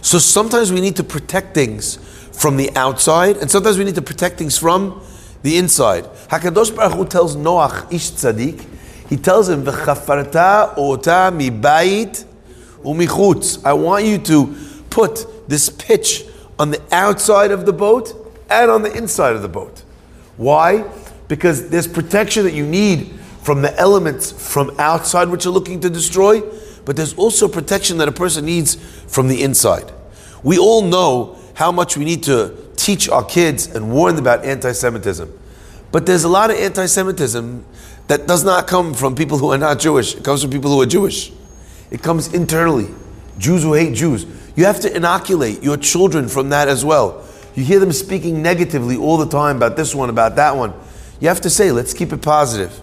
So 0.00 0.20
sometimes 0.20 0.70
we 0.70 0.80
need 0.80 0.94
to 0.94 1.02
protect 1.02 1.54
things 1.54 1.96
from 2.30 2.56
the 2.56 2.70
outside, 2.76 3.38
and 3.38 3.50
sometimes 3.50 3.76
we 3.76 3.82
need 3.82 3.96
to 3.96 4.02
protect 4.02 4.38
things 4.38 4.56
from 4.56 5.02
the 5.42 5.58
inside. 5.58 6.04
Hakadosh 6.28 6.76
Baruch 6.76 6.92
Hu 6.92 7.04
tells 7.04 7.34
Noach, 7.34 7.92
ish 7.92 8.12
tzaddik, 8.12 8.64
he 9.08 9.16
tells 9.16 9.48
him, 9.48 9.64
"V'chafarta 9.64 10.72
ota 10.76 11.32
mibayit 11.34 12.24
umichutz." 12.84 13.58
I 13.64 13.72
want 13.72 14.04
you 14.04 14.18
to 14.18 14.54
put 14.88 15.48
this 15.48 15.68
pitch 15.68 16.29
on 16.60 16.70
the 16.70 16.82
outside 16.92 17.50
of 17.50 17.64
the 17.64 17.72
boat 17.72 18.14
and 18.50 18.70
on 18.70 18.82
the 18.82 18.92
inside 18.94 19.34
of 19.34 19.40
the 19.40 19.48
boat. 19.48 19.82
Why? 20.36 20.84
Because 21.26 21.70
there's 21.70 21.88
protection 21.88 22.44
that 22.44 22.52
you 22.52 22.66
need 22.66 23.18
from 23.42 23.62
the 23.62 23.74
elements 23.80 24.30
from 24.30 24.78
outside 24.78 25.30
which 25.30 25.46
are 25.46 25.50
looking 25.50 25.80
to 25.80 25.88
destroy, 25.88 26.42
but 26.84 26.96
there's 26.96 27.14
also 27.14 27.48
protection 27.48 27.96
that 27.96 28.08
a 28.08 28.12
person 28.12 28.44
needs 28.44 28.74
from 29.10 29.26
the 29.28 29.42
inside. 29.42 29.90
We 30.42 30.58
all 30.58 30.82
know 30.82 31.38
how 31.54 31.72
much 31.72 31.96
we 31.96 32.04
need 32.04 32.24
to 32.24 32.54
teach 32.76 33.08
our 33.08 33.24
kids 33.24 33.66
and 33.74 33.90
warn 33.90 34.16
them 34.16 34.24
about 34.24 34.44
anti 34.44 34.72
Semitism. 34.72 35.32
But 35.92 36.04
there's 36.04 36.24
a 36.24 36.28
lot 36.28 36.50
of 36.50 36.58
anti 36.58 36.84
Semitism 36.84 37.64
that 38.08 38.26
does 38.26 38.44
not 38.44 38.66
come 38.66 38.92
from 38.92 39.14
people 39.14 39.38
who 39.38 39.50
are 39.50 39.58
not 39.58 39.78
Jewish, 39.78 40.14
it 40.14 40.24
comes 40.24 40.42
from 40.42 40.50
people 40.50 40.70
who 40.70 40.82
are 40.82 40.86
Jewish. 40.86 41.32
It 41.90 42.02
comes 42.02 42.34
internally. 42.34 42.88
Jews 43.38 43.62
who 43.62 43.72
hate 43.72 43.94
Jews. 43.94 44.26
You 44.56 44.64
have 44.64 44.80
to 44.80 44.94
inoculate 44.94 45.62
your 45.62 45.76
children 45.76 46.28
from 46.28 46.50
that 46.50 46.68
as 46.68 46.84
well. 46.84 47.24
You 47.54 47.64
hear 47.64 47.80
them 47.80 47.92
speaking 47.92 48.42
negatively 48.42 48.96
all 48.96 49.16
the 49.16 49.28
time 49.28 49.56
about 49.56 49.76
this 49.76 49.94
one, 49.94 50.10
about 50.10 50.36
that 50.36 50.56
one. 50.56 50.72
You 51.20 51.28
have 51.28 51.40
to 51.42 51.50
say, 51.50 51.72
let's 51.72 51.92
keep 51.94 52.12
it 52.12 52.22
positive. 52.22 52.80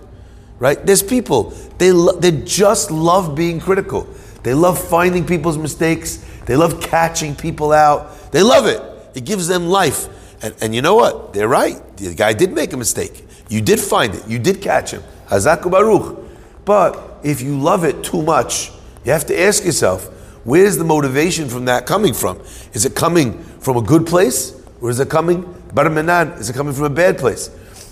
Right? 0.59 0.83
There's 0.83 1.03
people, 1.03 1.51
they, 1.77 1.91
lo- 1.91 2.17
they 2.19 2.31
just 2.31 2.89
love 2.91 3.35
being 3.35 3.59
critical. 3.59 4.07
They 4.43 4.53
love 4.53 4.79
finding 4.79 5.25
people's 5.25 5.57
mistakes. 5.57 6.17
They 6.45 6.55
love 6.55 6.81
catching 6.81 7.35
people 7.35 7.71
out. 7.71 8.31
They 8.31 8.41
love 8.41 8.65
it. 8.65 8.81
It 9.15 9.25
gives 9.25 9.47
them 9.47 9.67
life. 9.67 10.07
And, 10.43 10.55
and 10.61 10.75
you 10.75 10.81
know 10.81 10.95
what? 10.95 11.33
They're 11.33 11.47
right. 11.47 11.81
The 11.97 12.13
guy 12.15 12.33
did 12.33 12.53
make 12.53 12.73
a 12.73 12.77
mistake. 12.77 13.25
You 13.49 13.61
did 13.61 13.79
find 13.79 14.15
it. 14.15 14.27
You 14.27 14.39
did 14.39 14.61
catch 14.61 14.91
him. 14.91 15.03
Hazaku 15.27 15.71
Baruch. 15.71 16.17
But 16.65 17.19
if 17.23 17.41
you 17.41 17.59
love 17.59 17.83
it 17.83 18.03
too 18.03 18.21
much, 18.21 18.71
you 19.05 19.11
have 19.11 19.25
to 19.27 19.39
ask 19.39 19.63
yourself, 19.63 20.09
where's 20.47 20.77
the 20.77 20.83
motivation 20.85 21.49
from 21.49 21.65
that 21.65 21.85
coming 21.85 22.13
from? 22.13 22.39
Is 22.71 22.85
it 22.85 22.95
coming 22.95 23.37
from 23.59 23.75
a 23.75 23.81
good 23.81 24.07
place? 24.07 24.53
Or 24.79 24.89
is 24.89 25.01
it 25.01 25.09
coming, 25.09 25.43
barmenan, 25.73 26.39
is 26.39 26.49
it 26.49 26.53
coming 26.53 26.73
from 26.73 26.85
a 26.85 26.89
bad 26.89 27.17
place? 27.17 27.49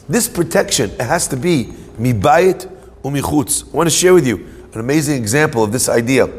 This 0.08 0.30
protection, 0.30 0.92
it 0.92 1.02
has 1.02 1.28
to 1.28 1.36
be 1.36 1.74
mibayit 2.00 2.72
umichutz. 3.04 3.68
I 3.68 3.76
want 3.76 3.90
to 3.90 3.96
share 3.96 4.14
with 4.14 4.26
you 4.26 4.38
an 4.72 4.80
amazing 4.80 5.18
example 5.18 5.66
of 5.66 5.74
this 5.74 5.90
idea. 5.90 6.30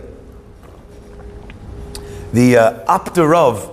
The 2.32 2.56
uh, 2.56 3.72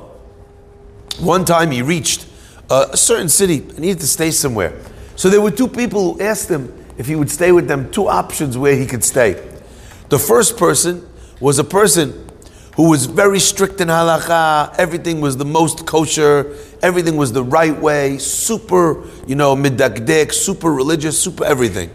one 1.19 1.45
time 1.45 1.71
he 1.71 1.81
reached 1.81 2.27
a 2.69 2.97
certain 2.97 3.29
city 3.29 3.59
and 3.59 3.71
he 3.75 3.81
needed 3.81 4.01
to 4.01 4.07
stay 4.07 4.31
somewhere. 4.31 4.77
So 5.15 5.29
there 5.29 5.39
were 5.39 5.51
two 5.51 5.69
people 5.69 6.15
who 6.15 6.21
asked 6.21 6.49
him 6.49 6.73
if 6.97 7.07
he 7.07 7.15
would 7.15 7.31
stay 7.31 7.53
with 7.53 7.69
them, 7.69 7.89
two 7.89 8.09
options 8.09 8.57
where 8.57 8.75
he 8.75 8.85
could 8.85 9.05
stay. 9.05 9.33
The 10.09 10.19
first 10.19 10.57
person 10.57 11.07
was 11.39 11.57
a 11.57 11.63
person 11.63 12.29
who 12.75 12.89
was 12.89 13.05
very 13.05 13.39
strict 13.39 13.79
in 13.81 13.87
halacha, 13.87 14.73
everything 14.77 15.21
was 15.21 15.37
the 15.37 15.45
most 15.45 15.85
kosher, 15.85 16.55
everything 16.81 17.17
was 17.17 17.31
the 17.31 17.43
right 17.43 17.79
way, 17.79 18.17
super, 18.17 19.03
you 19.27 19.35
know, 19.35 19.55
midakdek, 19.55 20.33
super 20.33 20.71
religious, 20.71 21.19
super 21.19 21.45
everything. 21.45 21.91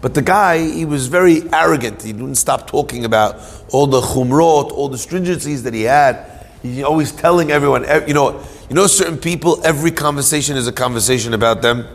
But 0.00 0.14
the 0.14 0.22
guy, 0.22 0.58
he 0.58 0.84
was 0.84 1.06
very 1.06 1.42
arrogant. 1.52 2.02
He 2.02 2.12
didn't 2.12 2.34
stop 2.36 2.66
talking 2.66 3.04
about 3.04 3.40
all 3.72 3.86
the 3.86 4.00
chumrot, 4.00 4.70
all 4.70 4.88
the 4.88 4.98
stringencies 4.98 5.62
that 5.62 5.74
he 5.74 5.82
had. 5.82 6.46
He's 6.62 6.82
always 6.82 7.12
telling 7.12 7.50
everyone, 7.50 7.84
you 8.08 8.14
know, 8.14 8.42
you 8.70 8.74
know, 8.74 8.86
certain 8.86 9.18
people, 9.18 9.60
every 9.64 9.90
conversation 9.90 10.56
is 10.56 10.66
a 10.66 10.72
conversation 10.72 11.34
about 11.34 11.60
them. 11.60 11.86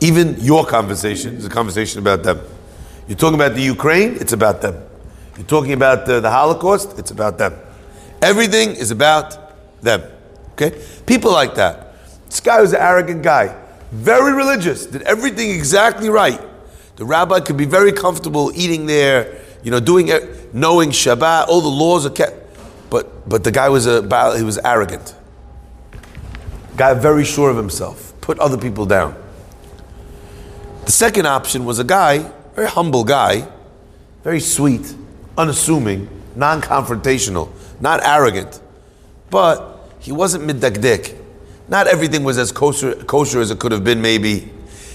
Even 0.00 0.36
your 0.38 0.64
conversation 0.64 1.34
is 1.36 1.44
a 1.44 1.48
conversation 1.48 1.98
about 1.98 2.22
them. 2.22 2.40
You're 3.08 3.18
talking 3.18 3.34
about 3.34 3.54
the 3.54 3.62
Ukraine, 3.62 4.16
it's 4.20 4.32
about 4.32 4.62
them. 4.62 4.85
You're 5.36 5.46
talking 5.46 5.72
about 5.72 6.06
the, 6.06 6.20
the 6.20 6.30
Holocaust, 6.30 6.98
it's 6.98 7.10
about 7.10 7.38
them. 7.38 7.54
Everything 8.22 8.70
is 8.70 8.90
about 8.90 9.38
them. 9.82 10.02
Okay? 10.52 10.82
People 11.06 11.32
like 11.32 11.54
that. 11.56 11.94
This 12.26 12.40
guy 12.40 12.60
was 12.60 12.72
an 12.72 12.80
arrogant 12.80 13.22
guy, 13.22 13.56
very 13.92 14.32
religious, 14.32 14.86
did 14.86 15.02
everything 15.02 15.50
exactly 15.50 16.08
right. 16.08 16.40
The 16.96 17.04
rabbi 17.04 17.40
could 17.40 17.56
be 17.56 17.66
very 17.66 17.92
comfortable 17.92 18.50
eating 18.54 18.86
there, 18.86 19.40
you 19.62 19.70
know, 19.70 19.80
doing 19.80 20.08
it, 20.08 20.54
knowing 20.54 20.90
Shabbat, 20.90 21.48
all 21.48 21.60
the 21.60 21.68
laws 21.68 22.06
are 22.06 22.10
kept. 22.10 22.42
But 22.88 23.28
but 23.28 23.44
the 23.44 23.52
guy 23.52 23.68
was 23.68 23.86
a 23.86 24.02
he 24.36 24.42
was 24.42 24.58
arrogant. 24.58 25.14
Guy 26.76 26.94
very 26.94 27.24
sure 27.24 27.50
of 27.50 27.56
himself, 27.56 28.12
put 28.20 28.38
other 28.38 28.56
people 28.56 28.86
down. 28.86 29.14
The 30.86 30.92
second 30.92 31.26
option 31.26 31.64
was 31.64 31.78
a 31.78 31.84
guy, 31.84 32.30
very 32.54 32.68
humble 32.68 33.04
guy, 33.04 33.48
very 34.22 34.40
sweet, 34.40 34.94
unassuming, 35.38 36.08
non-confrontational, 36.34 37.50
not 37.80 38.02
arrogant, 38.04 38.60
but 39.30 39.90
he 40.00 40.12
wasn't 40.12 40.44
middakdik. 40.44 41.16
Not 41.68 41.86
everything 41.88 42.22
was 42.24 42.38
as 42.38 42.52
kosher, 42.52 42.94
kosher 43.04 43.40
as 43.40 43.50
it 43.50 43.58
could 43.58 43.72
have 43.72 43.84
been, 43.84 44.00
maybe. 44.00 44.52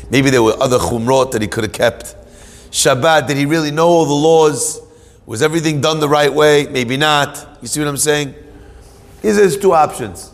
Maybe 0.10 0.30
there 0.30 0.44
were 0.44 0.56
other 0.62 0.78
chumrot 0.78 1.32
that 1.32 1.42
he 1.42 1.48
could 1.48 1.64
have 1.64 1.74
kept. 1.74 2.16
Shabbat, 2.72 3.28
did 3.28 3.38
he 3.38 3.46
really 3.46 3.72
know 3.72 3.88
all 3.88 4.06
the 4.06 4.14
laws? 4.14 4.80
Was 5.26 5.42
everything 5.42 5.82
done 5.82 6.00
the 6.00 6.10
right 6.10 6.34
way? 6.34 6.68
Maybe 6.68 6.98
not. 6.98 7.58
You 7.62 7.68
see 7.68 7.80
what 7.80 7.90
I'm 7.90 7.98
saying? 7.98 8.34
Here's 9.22 9.38
his 9.38 9.58
two 9.58 9.74
options. 9.74 10.32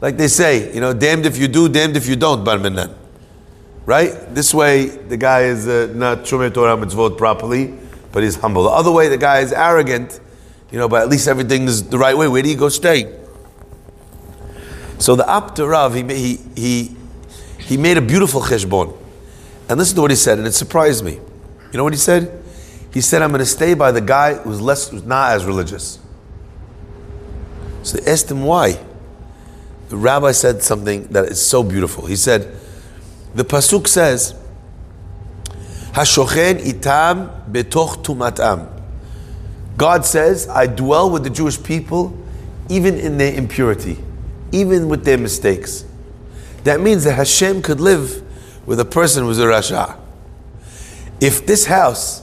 Like 0.00 0.16
they 0.16 0.28
say, 0.28 0.72
you 0.74 0.80
know, 0.80 0.92
damned 0.92 1.26
if 1.26 1.38
you 1.38 1.48
do, 1.48 1.68
damned 1.68 1.96
if 1.96 2.06
you 2.06 2.16
don't, 2.16 2.44
Barminan. 2.44 2.94
Right? 3.86 4.34
This 4.34 4.52
way, 4.54 4.86
the 4.86 5.16
guy 5.16 5.44
is 5.44 5.66
uh, 5.66 5.92
not 5.94 6.18
Shumei 6.18 6.52
Torah 6.52 6.76
mitzvot 6.76 7.18
properly, 7.18 7.74
but 8.14 8.22
he's 8.22 8.36
humble. 8.36 8.62
The 8.62 8.70
other 8.70 8.90
way, 8.90 9.08
the 9.08 9.18
guy 9.18 9.40
is 9.40 9.52
arrogant, 9.52 10.20
you 10.70 10.78
know, 10.78 10.88
but 10.88 11.02
at 11.02 11.08
least 11.10 11.28
everything 11.28 11.64
is 11.64 11.82
the 11.82 11.98
right 11.98 12.16
way. 12.16 12.28
Where 12.28 12.42
do 12.42 12.48
you 12.48 12.56
go 12.56 12.70
stay? 12.70 13.12
So 14.98 15.16
the 15.16 15.28
Apter 15.28 15.68
Rav, 15.68 15.92
he, 15.94 16.02
he, 16.04 16.38
he 16.54 16.96
he 17.58 17.76
made 17.76 17.96
a 17.96 18.02
beautiful 18.02 18.42
cheshbon. 18.42 18.96
And 19.68 19.78
listen 19.78 19.96
to 19.96 20.02
what 20.02 20.10
he 20.10 20.16
said, 20.16 20.38
and 20.38 20.46
it 20.46 20.52
surprised 20.52 21.04
me. 21.04 21.14
You 21.14 21.76
know 21.78 21.84
what 21.84 21.92
he 21.92 21.98
said? 21.98 22.42
He 22.92 23.00
said, 23.00 23.22
I'm 23.22 23.30
going 23.30 23.40
to 23.40 23.46
stay 23.46 23.74
by 23.74 23.90
the 23.90 24.00
guy 24.00 24.34
who's 24.34 24.60
less, 24.60 24.90
who's 24.90 25.02
not 25.02 25.32
as 25.32 25.44
religious. 25.44 25.98
So 27.82 27.98
they 27.98 28.10
asked 28.10 28.30
him 28.30 28.44
why. 28.44 28.78
The 29.88 29.96
rabbi 29.96 30.32
said 30.32 30.62
something 30.62 31.08
that 31.08 31.24
is 31.24 31.44
so 31.44 31.62
beautiful. 31.62 32.06
He 32.06 32.16
said, 32.16 32.54
the 33.34 33.44
pasuk 33.44 33.88
says, 33.88 34.34
"Hashochen 35.94 36.58
itam 36.60 37.30
betoch 37.50 38.04
tumatam." 38.04 38.68
God 39.76 40.04
says, 40.04 40.48
"I 40.48 40.66
dwell 40.66 41.10
with 41.10 41.24
the 41.24 41.30
Jewish 41.30 41.60
people, 41.62 42.16
even 42.68 42.96
in 42.96 43.18
their 43.18 43.34
impurity, 43.34 43.98
even 44.52 44.88
with 44.88 45.04
their 45.04 45.18
mistakes." 45.18 45.84
That 46.64 46.80
means 46.80 47.04
that 47.04 47.14
Hashem 47.14 47.62
could 47.62 47.80
live 47.80 48.22
with 48.66 48.80
a 48.80 48.84
person 48.84 49.24
who's 49.24 49.38
a 49.38 49.46
Rasha. 49.46 49.96
If 51.20 51.46
this 51.46 51.66
house 51.66 52.22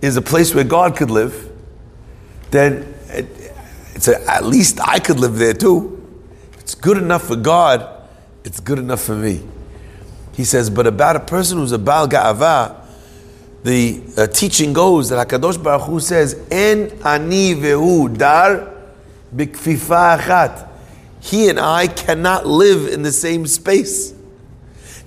is 0.00 0.16
a 0.16 0.22
place 0.22 0.54
where 0.54 0.64
God 0.64 0.96
could 0.96 1.10
live, 1.10 1.50
then 2.50 2.94
it, 3.08 3.26
it's 3.94 4.08
a, 4.08 4.30
at 4.30 4.44
least 4.44 4.78
I 4.80 4.98
could 4.98 5.18
live 5.18 5.38
there 5.38 5.54
too. 5.54 6.00
It's 6.58 6.74
good 6.74 6.98
enough 6.98 7.24
for 7.24 7.36
God 7.36 7.88
It's 8.44 8.60
good 8.60 8.78
enough 8.78 9.00
for 9.00 9.16
me. 9.16 9.42
He 10.34 10.44
says, 10.44 10.68
but 10.68 10.86
about 10.86 11.16
a 11.16 11.20
person 11.20 11.58
who's 11.58 11.72
a 11.72 11.78
Baal 11.78 12.06
Ga'ava, 12.06 12.76
the 13.64 14.02
uh, 14.18 14.26
teaching 14.26 14.74
goes 14.74 15.08
that 15.08 15.26
HaKadosh 15.26 15.60
Baruch 15.62 15.88
Hu 15.88 15.98
says, 15.98 16.34
En 16.50 16.90
ani 17.02 17.54
vehu 17.54 18.16
dar 18.16 18.72
achat. 19.34 20.68
He 21.20 21.48
and 21.48 21.58
I 21.58 21.86
cannot 21.86 22.46
live 22.46 22.92
in 22.92 23.02
the 23.02 23.10
same 23.10 23.46
space. 23.46 24.12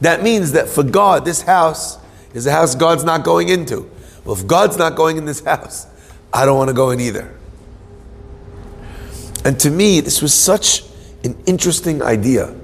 That 0.02 0.24
means 0.24 0.54
that 0.54 0.68
for 0.68 0.82
God, 0.82 1.24
this 1.24 1.44
house 1.44 2.00
is 2.34 2.48
a 2.48 2.52
house 2.52 2.74
God's 2.74 3.04
not 3.04 3.24
going 3.24 3.50
into. 3.50 3.90
Well, 4.26 4.36
if 4.36 4.48
God's 4.48 4.78
not 4.78 4.96
going 4.96 5.18
in 5.18 5.26
this 5.26 5.44
house, 5.44 5.86
I 6.34 6.46
don't 6.46 6.58
want 6.58 6.70
to 6.70 6.74
go 6.74 6.90
in 6.90 7.00
either. 7.00 7.32
And 9.46 9.60
to 9.60 9.70
me, 9.70 10.02
this 10.02 10.20
was 10.20 10.34
such 10.34 10.84
an 11.24 11.38
interesting 11.46 12.02
idea 12.02 12.56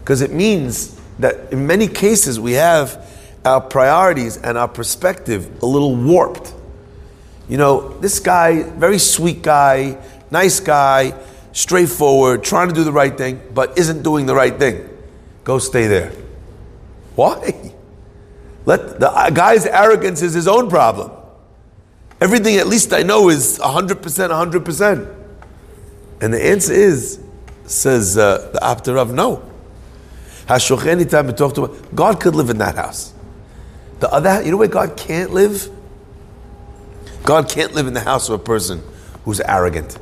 because 0.00 0.22
it 0.22 0.32
means 0.32 0.98
that 1.18 1.52
in 1.52 1.66
many 1.66 1.88
cases 1.88 2.40
we 2.40 2.52
have 2.52 3.06
our 3.44 3.60
priorities 3.60 4.36
and 4.36 4.56
our 4.56 4.68
perspective 4.68 5.62
a 5.62 5.66
little 5.66 5.94
warped. 5.94 6.52
You 7.48 7.58
know, 7.58 7.98
this 7.98 8.18
guy, 8.20 8.62
very 8.62 8.98
sweet 8.98 9.42
guy, 9.42 9.98
nice 10.30 10.60
guy, 10.60 11.14
straightforward, 11.52 12.44
trying 12.44 12.68
to 12.68 12.74
do 12.74 12.84
the 12.84 12.92
right 12.92 13.16
thing, 13.16 13.42
but 13.52 13.76
isn't 13.76 14.02
doing 14.02 14.26
the 14.26 14.34
right 14.34 14.56
thing. 14.56 14.88
Go 15.44 15.58
stay 15.58 15.86
there. 15.86 16.12
Why? 17.14 17.72
Let 18.64 19.00
the 19.00 19.30
guy's 19.34 19.66
arrogance 19.66 20.22
is 20.22 20.34
his 20.34 20.46
own 20.46 20.70
problem. 20.70 21.10
Everything, 22.20 22.56
at 22.56 22.68
least 22.68 22.92
I 22.92 23.02
know, 23.02 23.28
is 23.28 23.58
100%, 23.58 23.96
100%. 23.98 25.16
And 26.20 26.32
the 26.32 26.44
answer 26.44 26.72
is, 26.72 27.18
says 27.66 28.16
uh, 28.16 28.50
the 28.52 28.96
of 28.96 29.12
no. 29.12 29.42
God 31.94 32.20
could 32.20 32.34
live 32.36 32.50
in 32.50 32.58
that 32.58 32.76
house. 32.76 33.11
The 34.02 34.12
other, 34.12 34.42
you 34.42 34.50
know 34.50 34.56
where 34.56 34.66
God 34.66 34.96
can't 34.96 35.30
live? 35.30 35.70
God 37.22 37.48
can't 37.48 37.72
live 37.72 37.86
in 37.86 37.94
the 37.94 38.00
house 38.00 38.28
of 38.28 38.34
a 38.34 38.42
person 38.42 38.82
who's 39.24 39.40
arrogant, 39.42 39.96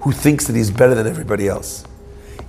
who 0.00 0.10
thinks 0.10 0.48
that 0.48 0.56
he's 0.56 0.72
better 0.72 0.96
than 0.96 1.06
everybody 1.06 1.46
else. 1.46 1.84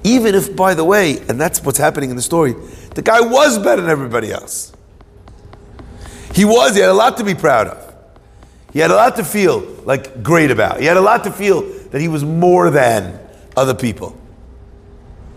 Even 0.03 0.33
if, 0.33 0.55
by 0.55 0.73
the 0.73 0.83
way, 0.83 1.19
and 1.29 1.39
that's 1.39 1.61
what's 1.61 1.77
happening 1.77 2.09
in 2.09 2.15
the 2.15 2.21
story, 2.23 2.55
the 2.95 3.03
guy 3.03 3.21
was 3.21 3.59
better 3.59 3.83
than 3.83 3.91
everybody 3.91 4.31
else. 4.31 4.73
He 6.33 6.45
was, 6.45 6.73
he 6.73 6.81
had 6.81 6.89
a 6.89 6.95
lot 6.95 7.17
to 7.17 7.23
be 7.23 7.35
proud 7.35 7.67
of. 7.67 7.95
He 8.73 8.79
had 8.79 8.89
a 8.89 8.95
lot 8.95 9.17
to 9.17 9.23
feel 9.23 9.59
like 9.85 10.23
great 10.23 10.49
about. 10.49 10.79
He 10.79 10.87
had 10.87 10.97
a 10.97 11.01
lot 11.01 11.25
to 11.25 11.31
feel 11.31 11.61
that 11.91 12.01
he 12.01 12.07
was 12.07 12.25
more 12.25 12.71
than 12.71 13.19
other 13.55 13.75
people. 13.75 14.17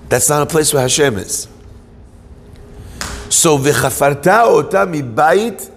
That's 0.09 0.31
not 0.31 0.40
a 0.40 0.47
place 0.47 0.73
where 0.73 0.81
Hashem 0.81 1.19
is. 1.19 1.49
So 3.31 3.57
v'chafarta 3.59 4.45
ota 4.45 4.87
mibayit 4.87 5.71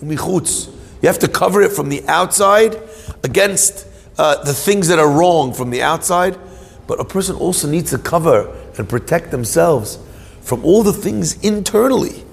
umichutz. 0.00 0.68
You 1.02 1.08
have 1.08 1.18
to 1.18 1.28
cover 1.28 1.60
it 1.60 1.72
from 1.72 1.88
the 1.88 2.06
outside 2.06 2.80
against 3.24 3.86
uh, 4.16 4.42
the 4.44 4.54
things 4.54 4.88
that 4.88 4.98
are 4.98 5.10
wrong 5.10 5.52
from 5.52 5.70
the 5.70 5.82
outside. 5.82 6.38
But 6.86 7.00
a 7.00 7.04
person 7.04 7.36
also 7.36 7.68
needs 7.68 7.90
to 7.90 7.98
cover 7.98 8.56
and 8.78 8.88
protect 8.88 9.32
themselves 9.32 9.98
from 10.40 10.64
all 10.64 10.82
the 10.82 10.92
things 10.92 11.42
internally 11.44 12.24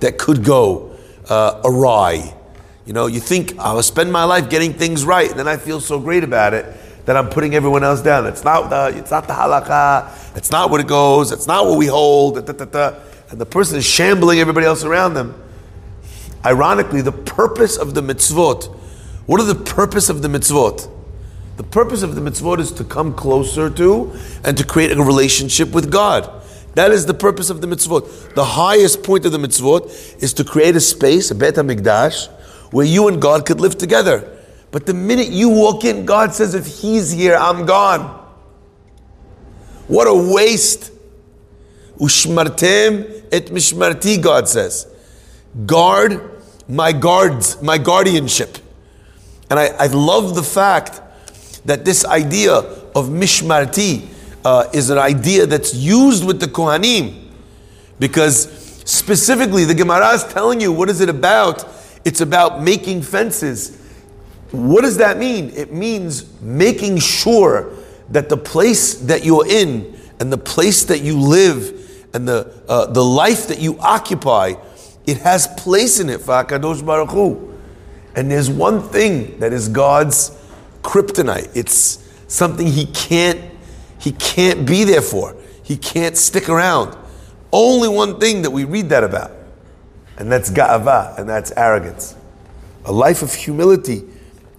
that 0.00 0.18
could 0.18 0.44
go 0.44 0.96
uh, 1.28 1.60
awry. 1.64 2.34
You 2.86 2.92
know, 2.92 3.06
you 3.06 3.20
think 3.20 3.56
I'll 3.58 3.82
spend 3.82 4.12
my 4.12 4.24
life 4.24 4.50
getting 4.50 4.72
things 4.72 5.04
right, 5.04 5.30
and 5.30 5.38
then 5.38 5.48
I 5.48 5.56
feel 5.56 5.80
so 5.80 5.98
great 6.00 6.24
about 6.24 6.54
it 6.54 6.66
that 7.06 7.16
I'm 7.16 7.28
putting 7.28 7.54
everyone 7.54 7.84
else 7.84 8.02
down. 8.02 8.26
It's 8.26 8.44
not 8.44 8.68
the, 8.70 8.98
it's 8.98 9.10
not 9.10 9.26
the 9.26 9.32
halakha. 9.34 10.36
It's 10.36 10.50
not 10.50 10.70
what 10.70 10.80
it 10.80 10.88
goes. 10.88 11.32
It's 11.32 11.46
not 11.46 11.66
what 11.66 11.78
we 11.78 11.86
hold. 11.86 12.34
Da, 12.34 12.52
da, 12.52 12.64
da, 12.64 12.98
and 13.30 13.40
the 13.40 13.46
person 13.46 13.78
is 13.78 13.84
shambling 13.84 14.38
everybody 14.38 14.66
else 14.66 14.84
around 14.84 15.14
them. 15.14 15.34
Ironically, 16.44 17.00
the 17.00 17.12
purpose 17.12 17.76
of 17.76 17.94
the 17.94 18.02
mitzvot, 18.02 18.64
what 19.26 19.40
are 19.40 19.44
the 19.44 19.54
purpose 19.54 20.08
of 20.08 20.22
the 20.22 20.28
mitzvot? 20.28 20.90
The 21.56 21.62
purpose 21.62 22.02
of 22.02 22.14
the 22.14 22.20
mitzvot 22.20 22.58
is 22.58 22.72
to 22.72 22.84
come 22.84 23.14
closer 23.14 23.70
to 23.70 24.12
and 24.44 24.56
to 24.58 24.64
create 24.64 24.90
a 24.92 25.02
relationship 25.02 25.72
with 25.72 25.90
God. 25.90 26.42
That 26.74 26.90
is 26.90 27.06
the 27.06 27.14
purpose 27.14 27.50
of 27.50 27.60
the 27.60 27.68
mitzvot. 27.68 28.34
The 28.34 28.44
highest 28.44 29.04
point 29.04 29.24
of 29.24 29.32
the 29.32 29.38
mitzvot 29.38 30.22
is 30.22 30.34
to 30.34 30.44
create 30.44 30.74
a 30.74 30.80
space, 30.80 31.30
a 31.30 31.34
Bet 31.34 31.54
HaMikdash, 31.54 32.28
where 32.72 32.84
you 32.84 33.06
and 33.08 33.22
God 33.22 33.46
could 33.46 33.60
live 33.60 33.78
together. 33.78 34.30
But 34.72 34.86
the 34.86 34.94
minute 34.94 35.28
you 35.28 35.48
walk 35.48 35.84
in, 35.84 36.04
God 36.04 36.34
says, 36.34 36.54
if 36.54 36.66
He's 36.66 37.12
here, 37.12 37.36
I'm 37.36 37.64
gone. 37.64 38.20
What 39.86 40.08
a 40.08 40.32
waste. 40.34 40.90
Ushmartem 41.98 43.24
et 43.30 43.46
mishmarti, 43.46 44.20
God 44.22 44.48
says. 44.48 44.86
Guard 45.66 46.30
my 46.68 46.92
guards, 46.92 47.60
my 47.62 47.78
guardianship. 47.78 48.58
And 49.50 49.58
I, 49.58 49.66
I 49.78 49.86
love 49.86 50.34
the 50.34 50.42
fact 50.42 51.00
that 51.66 51.84
this 51.84 52.04
idea 52.04 52.52
of 52.54 53.08
mishmarti 53.08 54.08
uh, 54.44 54.68
is 54.72 54.90
an 54.90 54.98
idea 54.98 55.46
that's 55.46 55.74
used 55.74 56.24
with 56.24 56.40
the 56.40 56.46
Kohanim. 56.46 57.28
Because 57.98 58.50
specifically, 58.84 59.64
the 59.64 59.74
Gemara 59.74 60.08
is 60.08 60.24
telling 60.24 60.60
you 60.60 60.72
what 60.72 60.88
is 60.88 61.00
it 61.00 61.08
about? 61.08 61.66
It's 62.04 62.20
about 62.20 62.62
making 62.62 63.02
fences. 63.02 63.80
What 64.50 64.82
does 64.82 64.98
that 64.98 65.18
mean? 65.18 65.50
It 65.50 65.72
means 65.72 66.40
making 66.40 66.98
sure 66.98 67.72
that 68.10 68.28
the 68.28 68.36
place 68.36 68.94
that 68.94 69.24
you're 69.24 69.46
in 69.46 69.98
and 70.20 70.32
the 70.32 70.38
place 70.38 70.84
that 70.84 71.00
you 71.00 71.18
live 71.18 71.80
and 72.14 72.26
the, 72.28 72.62
uh, 72.68 72.86
the 72.86 73.04
life 73.04 73.48
that 73.48 73.58
you 73.58 73.76
occupy, 73.80 74.54
it 75.04 75.18
has 75.18 75.48
place 75.58 76.00
in 76.00 76.08
it 76.08 76.20
for 76.20 76.32
HaKadosh 76.32 76.86
Baruch 76.86 77.10
Hu. 77.10 77.52
And 78.14 78.30
there's 78.30 78.48
one 78.48 78.80
thing 78.80 79.38
that 79.40 79.52
is 79.52 79.68
God's 79.68 80.30
kryptonite. 80.82 81.54
It's 81.56 82.08
something 82.28 82.66
he 82.66 82.86
can't, 82.86 83.40
he 83.98 84.12
can't 84.12 84.64
be 84.66 84.84
there 84.84 85.02
for. 85.02 85.36
He 85.64 85.76
can't 85.76 86.16
stick 86.16 86.48
around. 86.48 86.96
Only 87.52 87.88
one 87.88 88.20
thing 88.20 88.42
that 88.42 88.50
we 88.50 88.64
read 88.64 88.90
that 88.90 89.02
about. 89.02 89.32
And 90.16 90.30
that's 90.30 90.50
ga'ava, 90.50 91.18
and 91.18 91.28
that's 91.28 91.50
arrogance. 91.56 92.14
A 92.84 92.92
life 92.92 93.22
of 93.22 93.34
humility, 93.34 94.04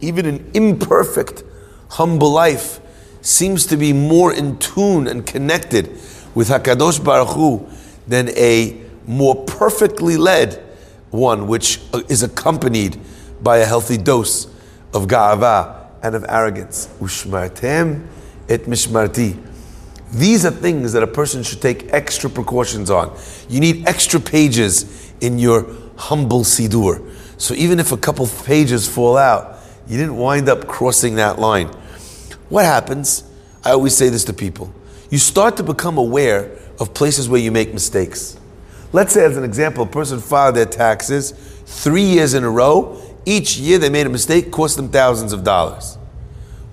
even 0.01 0.25
an 0.25 0.51
imperfect, 0.53 1.43
humble 1.91 2.31
life, 2.31 2.81
seems 3.21 3.65
to 3.67 3.77
be 3.77 3.93
more 3.93 4.33
in 4.33 4.57
tune 4.57 5.07
and 5.07 5.25
connected 5.25 5.97
with 6.35 6.49
Hakadosh 6.49 7.03
Baruch 7.03 7.29
Hu 7.29 7.67
than 8.07 8.29
a 8.29 8.79
more 9.07 9.35
perfectly 9.45 10.17
led 10.17 10.61
one, 11.09 11.47
which 11.47 11.79
uh, 11.93 12.01
is 12.09 12.21
accompanied 12.21 12.99
by 13.41 13.57
a 13.57 13.65
healthy 13.65 13.97
dose 13.97 14.45
of 14.93 15.07
ga'ava 15.07 15.87
and 16.03 16.13
of 16.13 16.25
arrogance. 16.27 16.87
Ushmartem 16.99 18.05
et 18.49 18.61
mishmarti. 18.61 19.41
These 20.11 20.45
are 20.45 20.51
things 20.51 20.93
that 20.93 21.03
a 21.03 21.07
person 21.07 21.41
should 21.41 21.61
take 21.61 21.91
extra 21.91 22.29
precautions 22.29 22.89
on. 22.89 23.17
You 23.49 23.59
need 23.59 23.87
extra 23.87 24.19
pages 24.19 25.13
in 25.21 25.39
your 25.39 25.65
humble 25.97 26.41
sidur. 26.41 27.11
So 27.37 27.53
even 27.55 27.79
if 27.79 27.91
a 27.91 27.97
couple 27.97 28.27
pages 28.27 28.87
fall 28.87 29.17
out, 29.17 29.57
you 29.87 29.97
didn't 29.97 30.17
wind 30.17 30.49
up 30.49 30.67
crossing 30.67 31.15
that 31.15 31.39
line. 31.39 31.67
What 32.49 32.65
happens? 32.65 33.23
I 33.63 33.71
always 33.71 33.95
say 33.95 34.09
this 34.09 34.23
to 34.25 34.33
people 34.33 34.73
you 35.09 35.17
start 35.17 35.57
to 35.57 35.63
become 35.63 35.97
aware 35.97 36.57
of 36.79 36.93
places 36.93 37.29
where 37.29 37.39
you 37.39 37.51
make 37.51 37.73
mistakes. 37.73 38.37
Let's 38.91 39.13
say, 39.13 39.25
as 39.25 39.37
an 39.37 39.43
example, 39.43 39.83
a 39.83 39.87
person 39.87 40.19
filed 40.19 40.55
their 40.55 40.65
taxes 40.65 41.31
three 41.65 42.03
years 42.03 42.33
in 42.33 42.43
a 42.43 42.49
row. 42.49 43.01
Each 43.25 43.57
year 43.57 43.77
they 43.77 43.89
made 43.89 44.05
a 44.05 44.09
mistake, 44.09 44.51
cost 44.51 44.77
them 44.77 44.89
thousands 44.89 45.33
of 45.33 45.43
dollars. 45.43 45.97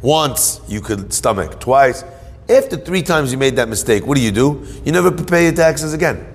Once 0.03 0.61
you 0.69 0.81
could 0.81 1.13
stomach, 1.13 1.61
twice. 1.61 2.05
After 2.49 2.77
three 2.77 3.03
times 3.03 3.33
you 3.33 3.39
made 3.39 3.57
that 3.57 3.69
mistake, 3.69 4.07
what 4.07 4.17
do 4.17 4.23
you 4.23 4.33
do? 4.33 4.67
You 4.85 4.93
never 4.93 5.11
pay 5.11 5.45
your 5.45 5.53
taxes 5.53 5.93
again. 5.93 6.27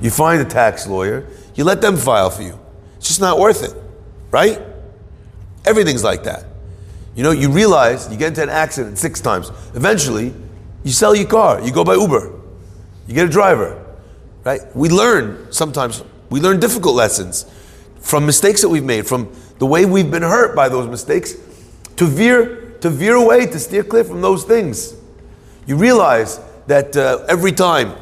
You 0.00 0.10
find 0.10 0.40
a 0.40 0.44
tax 0.44 0.86
lawyer, 0.86 1.26
you 1.54 1.64
let 1.64 1.80
them 1.80 1.96
file 1.96 2.30
for 2.30 2.42
you. 2.42 2.58
It's 2.96 3.08
just 3.08 3.20
not 3.20 3.38
worth 3.38 3.64
it, 3.64 3.74
right? 4.30 4.60
Everything's 5.64 6.04
like 6.04 6.24
that. 6.24 6.44
You 7.18 7.24
know, 7.24 7.32
you 7.32 7.50
realize 7.50 8.08
you 8.12 8.16
get 8.16 8.28
into 8.28 8.44
an 8.44 8.48
accident 8.48 8.96
six 8.96 9.20
times. 9.20 9.50
Eventually, 9.74 10.32
you 10.84 10.92
sell 10.92 11.16
your 11.16 11.26
car, 11.26 11.60
you 11.60 11.72
go 11.72 11.82
by 11.82 11.94
Uber, 11.94 12.32
you 13.08 13.14
get 13.14 13.26
a 13.26 13.28
driver, 13.28 13.84
right? 14.44 14.60
We 14.72 14.88
learn 14.88 15.50
sometimes, 15.50 16.04
we 16.30 16.38
learn 16.38 16.60
difficult 16.60 16.94
lessons 16.94 17.44
from 18.00 18.24
mistakes 18.24 18.62
that 18.62 18.68
we've 18.68 18.84
made, 18.84 19.04
from 19.04 19.34
the 19.58 19.66
way 19.66 19.84
we've 19.84 20.08
been 20.08 20.22
hurt 20.22 20.54
by 20.54 20.68
those 20.68 20.86
mistakes, 20.86 21.34
to 21.96 22.04
veer, 22.04 22.76
to 22.82 22.88
veer 22.88 23.16
away, 23.16 23.46
to 23.46 23.58
steer 23.58 23.82
clear 23.82 24.04
from 24.04 24.20
those 24.20 24.44
things. 24.44 24.94
You 25.66 25.74
realize 25.74 26.38
that 26.68 26.96
uh, 26.96 27.24
every 27.28 27.50
time 27.50 27.94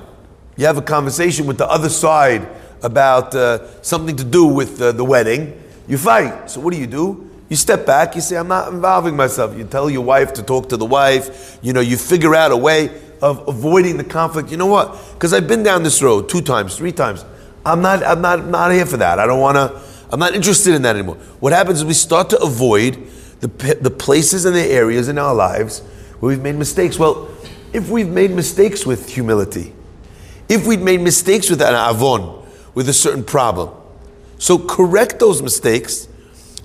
you 0.59 0.67
have 0.67 0.77
a 0.77 0.83
conversation 0.83 1.47
with 1.47 1.57
the 1.57 1.67
other 1.67 1.89
side 1.89 2.47
about 2.83 3.35
uh, 3.35 3.81
something 3.81 4.15
to 4.17 4.25
do 4.25 4.45
with 4.45 4.79
uh, 4.83 4.93
the 4.93 5.07
wedding, 5.07 5.59
you 5.89 5.97
fight. 5.97 6.51
So 6.51 6.61
what 6.61 6.75
do 6.75 6.79
you 6.79 6.87
do? 6.87 7.26
You 7.49 7.57
step 7.57 7.87
back, 7.87 8.15
you 8.15 8.21
say, 8.21 8.37
I'm 8.37 8.49
not 8.49 8.73
involving 8.73 9.17
myself. 9.17 9.57
You 9.57 9.65
tell 9.65 9.89
your 9.89 10.03
wife 10.03 10.33
to 10.35 10.43
talk 10.43 10.69
to 10.71 10.77
the 10.77 10.87
wife, 10.87 11.59
you 11.63 11.73
know, 11.73 11.81
you 11.81 11.97
figure 11.97 12.35
out 12.35 12.51
a 12.53 12.57
way. 12.57 13.03
of 13.23 13.49
avoiding 13.49 13.97
the 13.97 14.05
conflict. 14.05 14.51
You 14.51 14.57
know 14.57 14.67
what? 14.67 14.95
Because 15.15 15.33
I've 15.33 15.49
been 15.49 15.63
down 15.63 15.83
this 15.83 16.03
road 16.03 16.29
two 16.29 16.43
times, 16.43 16.77
three 16.77 16.93
times. 16.93 17.25
I'm 17.65 17.81
not, 17.81 18.03
I'm 18.05 18.21
not, 18.21 18.47
not 18.47 18.71
here 18.73 18.87
for 18.87 18.99
that. 18.99 19.19
I 19.19 19.27
don't 19.27 19.41
want 19.41 19.57
to, 19.57 19.81
I'm 20.11 20.21
not 20.21 20.35
interested 20.35 20.75
in 20.75 20.83
that 20.83 20.97
anymore. 20.97 21.17
What 21.41 21.53
happens 21.53 21.79
is 21.79 21.85
we 21.85 21.95
start 21.95 22.31
to 22.31 22.39
avoid 22.43 23.09
the, 23.41 23.49
the 23.81 23.91
places 23.91 24.45
and 24.45 24.55
the 24.55 24.65
areas 24.65 25.09
in 25.09 25.19
our 25.19 25.35
lives 25.35 25.81
where 26.21 26.29
we've 26.29 26.43
made 26.43 26.57
mistakes. 26.57 26.99
Well, 26.99 27.29
if 27.73 27.89
we've 27.89 28.09
made 28.09 28.31
mistakes 28.31 28.87
with 28.87 29.09
humility, 29.09 29.73
if 30.49 30.67
we've 30.67 30.83
made 30.83 31.01
mistakes 31.01 31.51
with 31.51 31.61
an 31.61 31.75
avon, 31.75 32.47
with 32.75 32.89
a 32.89 32.93
certain 32.93 33.25
problem, 33.25 33.71
so 34.39 34.59
correct 34.59 35.19
those 35.19 35.43
mistakes, 35.43 36.07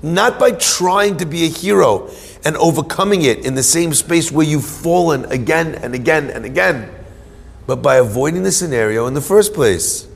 not 0.04 0.40
by 0.40 0.52
trying 0.52 1.18
to 1.18 1.26
be 1.26 1.46
a 1.46 1.50
hero 1.50 2.10
and 2.44 2.58
overcoming 2.58 3.22
it 3.22 3.46
in 3.46 3.56
the 3.56 3.64
same 3.64 3.94
space 3.94 4.32
where 4.32 4.46
you've 4.46 4.66
fallen 4.66 5.26
again 5.26 5.76
and 5.76 5.94
again 5.94 6.30
and 6.30 6.46
again, 6.46 6.90
but 7.68 7.78
by 7.78 7.98
avoiding 7.98 8.44
the 8.44 8.52
scenario 8.52 9.08
in 9.08 9.14
the 9.14 9.22
first 9.22 9.54
place. 9.54 10.08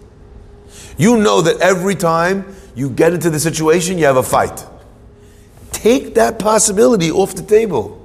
You 0.97 1.17
know 1.17 1.41
that 1.41 1.59
every 1.61 1.95
time 1.95 2.55
you 2.73 2.89
get 2.89 3.13
into 3.13 3.29
the 3.29 3.39
situation, 3.39 3.97
you 3.97 4.05
have 4.05 4.17
a 4.17 4.23
fight. 4.23 4.65
Take 5.71 6.15
that 6.15 6.39
possibility 6.39 7.11
off 7.11 7.35
the 7.35 7.43
table. 7.43 8.01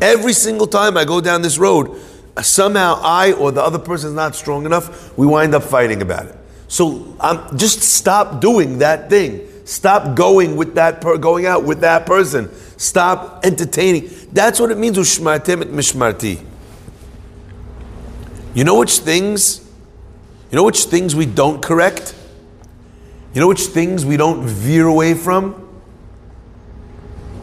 Every 0.00 0.32
single 0.32 0.66
time 0.66 0.96
I 0.96 1.04
go 1.04 1.20
down 1.20 1.42
this 1.42 1.56
road, 1.56 1.98
somehow 2.42 3.00
I 3.02 3.32
or 3.32 3.52
the 3.52 3.62
other 3.62 3.78
person 3.78 4.10
is 4.10 4.14
not 4.14 4.34
strong 4.34 4.66
enough, 4.66 5.16
we 5.16 5.26
wind 5.26 5.54
up 5.54 5.62
fighting 5.62 6.02
about 6.02 6.26
it. 6.26 6.36
So 6.68 7.16
just 7.56 7.82
stop 7.82 8.40
doing 8.40 8.78
that 8.78 9.08
thing. 9.08 9.48
Stop 9.64 10.16
going 10.16 10.56
with 10.56 10.74
that 10.74 11.00
per- 11.00 11.18
going 11.18 11.46
out 11.46 11.64
with 11.64 11.80
that 11.80 12.06
person. 12.06 12.50
Stop 12.76 13.44
entertaining. 13.44 14.10
That's 14.32 14.60
what 14.60 14.70
it 14.70 14.78
means 14.78 14.96
et 14.98 15.02
mishmarti. 15.02 16.44
You 18.54 18.64
know 18.64 18.78
which 18.78 18.98
things 18.98 19.60
you 20.50 20.56
know 20.56 20.64
which 20.64 20.84
things 20.84 21.14
we 21.14 21.26
don't 21.26 21.60
correct? 21.62 22.14
You 23.34 23.40
know 23.40 23.48
which 23.48 23.62
things 23.62 24.04
we 24.04 24.16
don't 24.16 24.46
veer 24.46 24.86
away 24.86 25.14
from? 25.14 25.62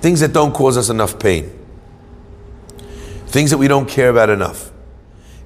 Things 0.02 0.22
that 0.22 0.34
don't 0.34 0.54
cause 0.54 0.78
us 0.78 0.90
enough 0.90 1.20
pain. 1.20 1.52
Things 3.28 3.52
that 3.52 3.58
we 3.58 3.68
don't 3.68 3.88
care 3.88 4.10
about 4.10 4.30
enough. 4.30 4.72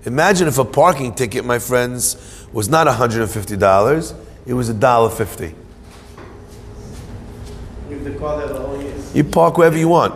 Imagine 0.05 0.47
if 0.47 0.57
a 0.57 0.65
parking 0.65 1.13
ticket, 1.13 1.43
my 1.43 1.59
friends, 1.59 2.15
was 2.53 2.69
not 2.69 2.87
$150, 2.87 4.15
it 4.45 4.53
was 4.53 4.69
$1.50. 4.71 5.53
You 9.13 9.23
park 9.23 9.57
wherever 9.57 9.77
you 9.77 9.87
want. 9.87 10.13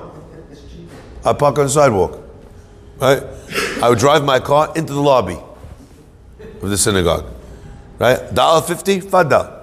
I 1.24 1.34
park 1.34 1.58
on 1.58 1.65
the 1.65 1.70
sidewalk. 1.70 2.20
Right? 3.00 3.24
I 3.82 3.89
would 3.89 4.00
drive 4.00 4.24
my 4.24 4.39
car 4.39 4.72
into 4.76 4.94
the 4.94 5.02
lobby 5.02 5.38
of 6.62 6.70
the 6.70 6.78
synagogue. 6.78 7.26
Right? 7.98 8.34
Dollar 8.34 8.62
fifty, 8.62 9.00
fadal. 9.00 9.62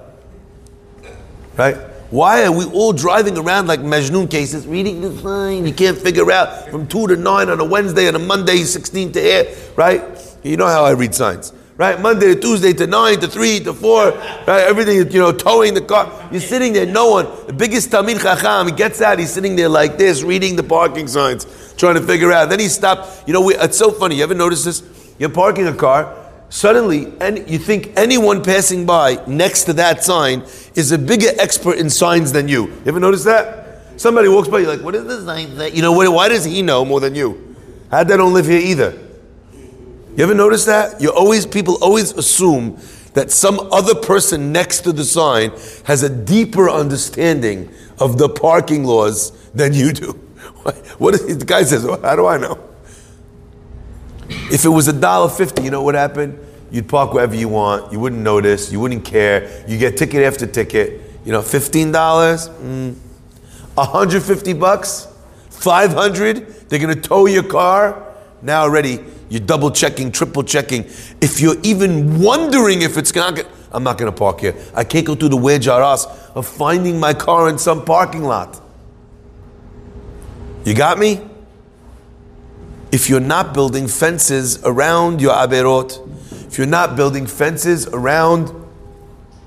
Right? 1.57 1.75
Why 2.09 2.43
are 2.43 2.51
we 2.51 2.65
all 2.65 2.91
driving 2.91 3.37
around 3.37 3.67
like 3.67 3.81
Majnun 3.81 4.31
cases, 4.31 4.65
reading 4.65 5.01
the 5.01 5.15
sign? 5.19 5.67
You 5.67 5.73
can't 5.73 5.97
figure 5.97 6.31
out 6.31 6.69
from 6.69 6.87
2 6.87 7.07
to 7.07 7.15
9 7.15 7.49
on 7.49 7.59
a 7.59 7.65
Wednesday 7.65 8.07
and 8.07 8.15
a 8.15 8.19
Monday, 8.19 8.63
16 8.63 9.11
to 9.11 9.19
8, 9.19 9.57
right? 9.75 10.01
You 10.43 10.57
know 10.57 10.65
how 10.65 10.85
I 10.85 10.91
read 10.91 11.13
signs, 11.13 11.53
right? 11.79 11.99
Monday 12.01 12.35
to 12.35 12.39
Tuesday 12.39 12.73
to 12.73 12.85
9 12.85 13.21
to 13.21 13.27
3 13.27 13.61
to 13.61 13.73
4, 13.73 14.11
right? 14.11 14.49
Everything, 14.67 14.97
you 14.97 15.17
know, 15.17 15.31
towing 15.31 15.73
the 15.73 15.81
car. 15.81 16.11
You're 16.29 16.41
sitting 16.41 16.73
there, 16.73 16.85
no 16.85 17.09
one, 17.09 17.27
the 17.47 17.53
biggest 17.53 17.89
Talmid 17.89 18.21
Chacham, 18.21 18.67
he 18.67 18.73
gets 18.73 19.01
out, 19.01 19.17
he's 19.17 19.31
sitting 19.31 19.55
there 19.55 19.69
like 19.69 19.97
this, 19.97 20.21
reading 20.21 20.57
the 20.57 20.63
parking 20.63 21.07
signs, 21.07 21.73
trying 21.77 21.95
to 21.95 22.01
figure 22.01 22.33
out. 22.33 22.49
Then 22.49 22.59
he 22.59 22.67
stopped. 22.67 23.25
You 23.25 23.33
know, 23.33 23.41
we, 23.41 23.55
it's 23.55 23.77
so 23.77 23.91
funny. 23.91 24.17
You 24.17 24.23
ever 24.23 24.35
notice 24.35 24.65
this? 24.65 24.83
You're 25.17 25.29
parking 25.29 25.67
a 25.67 25.73
car, 25.73 26.13
suddenly 26.49 27.13
and 27.21 27.49
you 27.49 27.57
think 27.57 27.93
anyone 27.95 28.43
passing 28.43 28.85
by 28.85 29.23
next 29.25 29.63
to 29.65 29.73
that 29.73 30.03
sign 30.03 30.41
is 30.75 30.91
a 30.91 30.97
bigger 30.97 31.29
expert 31.39 31.77
in 31.77 31.89
signs 31.89 32.33
than 32.33 32.49
you. 32.49 32.67
You 32.67 32.83
ever 32.87 32.99
notice 32.99 33.23
that? 33.23 33.83
Somebody 33.95 34.27
walks 34.27 34.49
by, 34.49 34.59
you're 34.59 34.75
like, 34.75 34.83
what 34.83 34.95
is 34.95 35.05
this 35.05 35.23
sign? 35.23 35.55
That? 35.55 35.73
You 35.73 35.81
know, 35.81 35.93
why 35.93 36.27
does 36.27 36.43
he 36.43 36.61
know 36.61 36.83
more 36.83 36.99
than 36.99 37.15
you? 37.15 37.55
They 37.89 38.03
don't 38.03 38.33
live 38.33 38.47
here 38.47 38.59
either? 38.59 39.08
You 40.15 40.23
ever 40.23 40.33
notice 40.33 40.65
that? 40.65 41.01
You 41.01 41.11
always, 41.11 41.45
people 41.45 41.77
always 41.81 42.11
assume 42.13 42.79
that 43.13 43.31
some 43.31 43.59
other 43.71 43.95
person 43.95 44.51
next 44.51 44.81
to 44.81 44.91
the 44.91 45.03
sign 45.03 45.51
has 45.85 46.03
a 46.03 46.09
deeper 46.09 46.69
understanding 46.69 47.69
of 47.99 48.17
the 48.17 48.29
parking 48.29 48.83
laws 48.83 49.31
than 49.51 49.73
you 49.73 49.93
do. 49.93 50.19
What 50.97 51.13
the 51.13 51.45
guy 51.45 51.63
says, 51.63 51.85
well, 51.85 52.01
how 52.01 52.15
do 52.15 52.27
I 52.27 52.37
know? 52.37 52.59
If 54.51 54.65
it 54.65 54.69
was 54.69 54.87
a 54.87 54.93
dollar 54.93 55.29
fifty, 55.29 55.63
you 55.63 55.71
know 55.71 55.81
what 55.81 55.95
happened? 55.95 56.37
You'd 56.69 56.87
park 56.87 57.13
wherever 57.13 57.35
you 57.35 57.47
want. 57.47 57.91
You 57.91 57.99
wouldn't 57.99 58.21
notice. 58.21 58.71
You 58.71 58.79
wouldn't 58.79 59.05
care. 59.05 59.63
You 59.67 59.77
get 59.77 59.97
ticket 59.97 60.23
after 60.23 60.45
ticket. 60.45 61.01
You 61.25 61.31
know, 61.31 61.41
fifteen 61.41 61.91
dollars, 61.91 62.49
mm. 62.49 62.95
hundred 63.77 64.21
fifty 64.21 64.53
bucks, 64.53 65.07
five 65.49 65.93
hundred. 65.93 66.69
They're 66.69 66.79
gonna 66.79 66.95
tow 66.95 67.25
your 67.25 67.43
car. 67.43 68.05
Now 68.41 68.61
already 68.61 68.99
you're 69.29 69.41
double 69.41 69.71
checking, 69.71 70.11
triple 70.11 70.43
checking. 70.43 70.85
If 71.21 71.39
you're 71.39 71.59
even 71.63 72.19
wondering 72.19 72.81
if 72.81 72.97
it's 72.97 73.11
gonna, 73.11 73.43
I'm 73.71 73.83
not 73.83 73.97
gonna 73.97 74.11
park 74.11 74.41
here. 74.41 74.55
I 74.73 74.83
can't 74.83 75.05
go 75.05 75.15
through 75.15 75.29
the 75.29 75.37
wedge 75.37 75.67
of 75.67 76.47
finding 76.47 76.99
my 76.99 77.13
car 77.13 77.49
in 77.49 77.57
some 77.57 77.85
parking 77.85 78.23
lot. 78.23 78.61
You 80.65 80.73
got 80.73 80.99
me? 80.99 81.21
if 82.91 83.09
you're 83.09 83.19
not 83.19 83.53
building 83.53 83.87
fences 83.87 84.63
around 84.63 85.21
your 85.21 85.33
averot, 85.33 85.99
if 86.47 86.57
you're 86.57 86.67
not 86.67 86.95
building 86.95 87.27
fences 87.27 87.87
around 87.87 88.51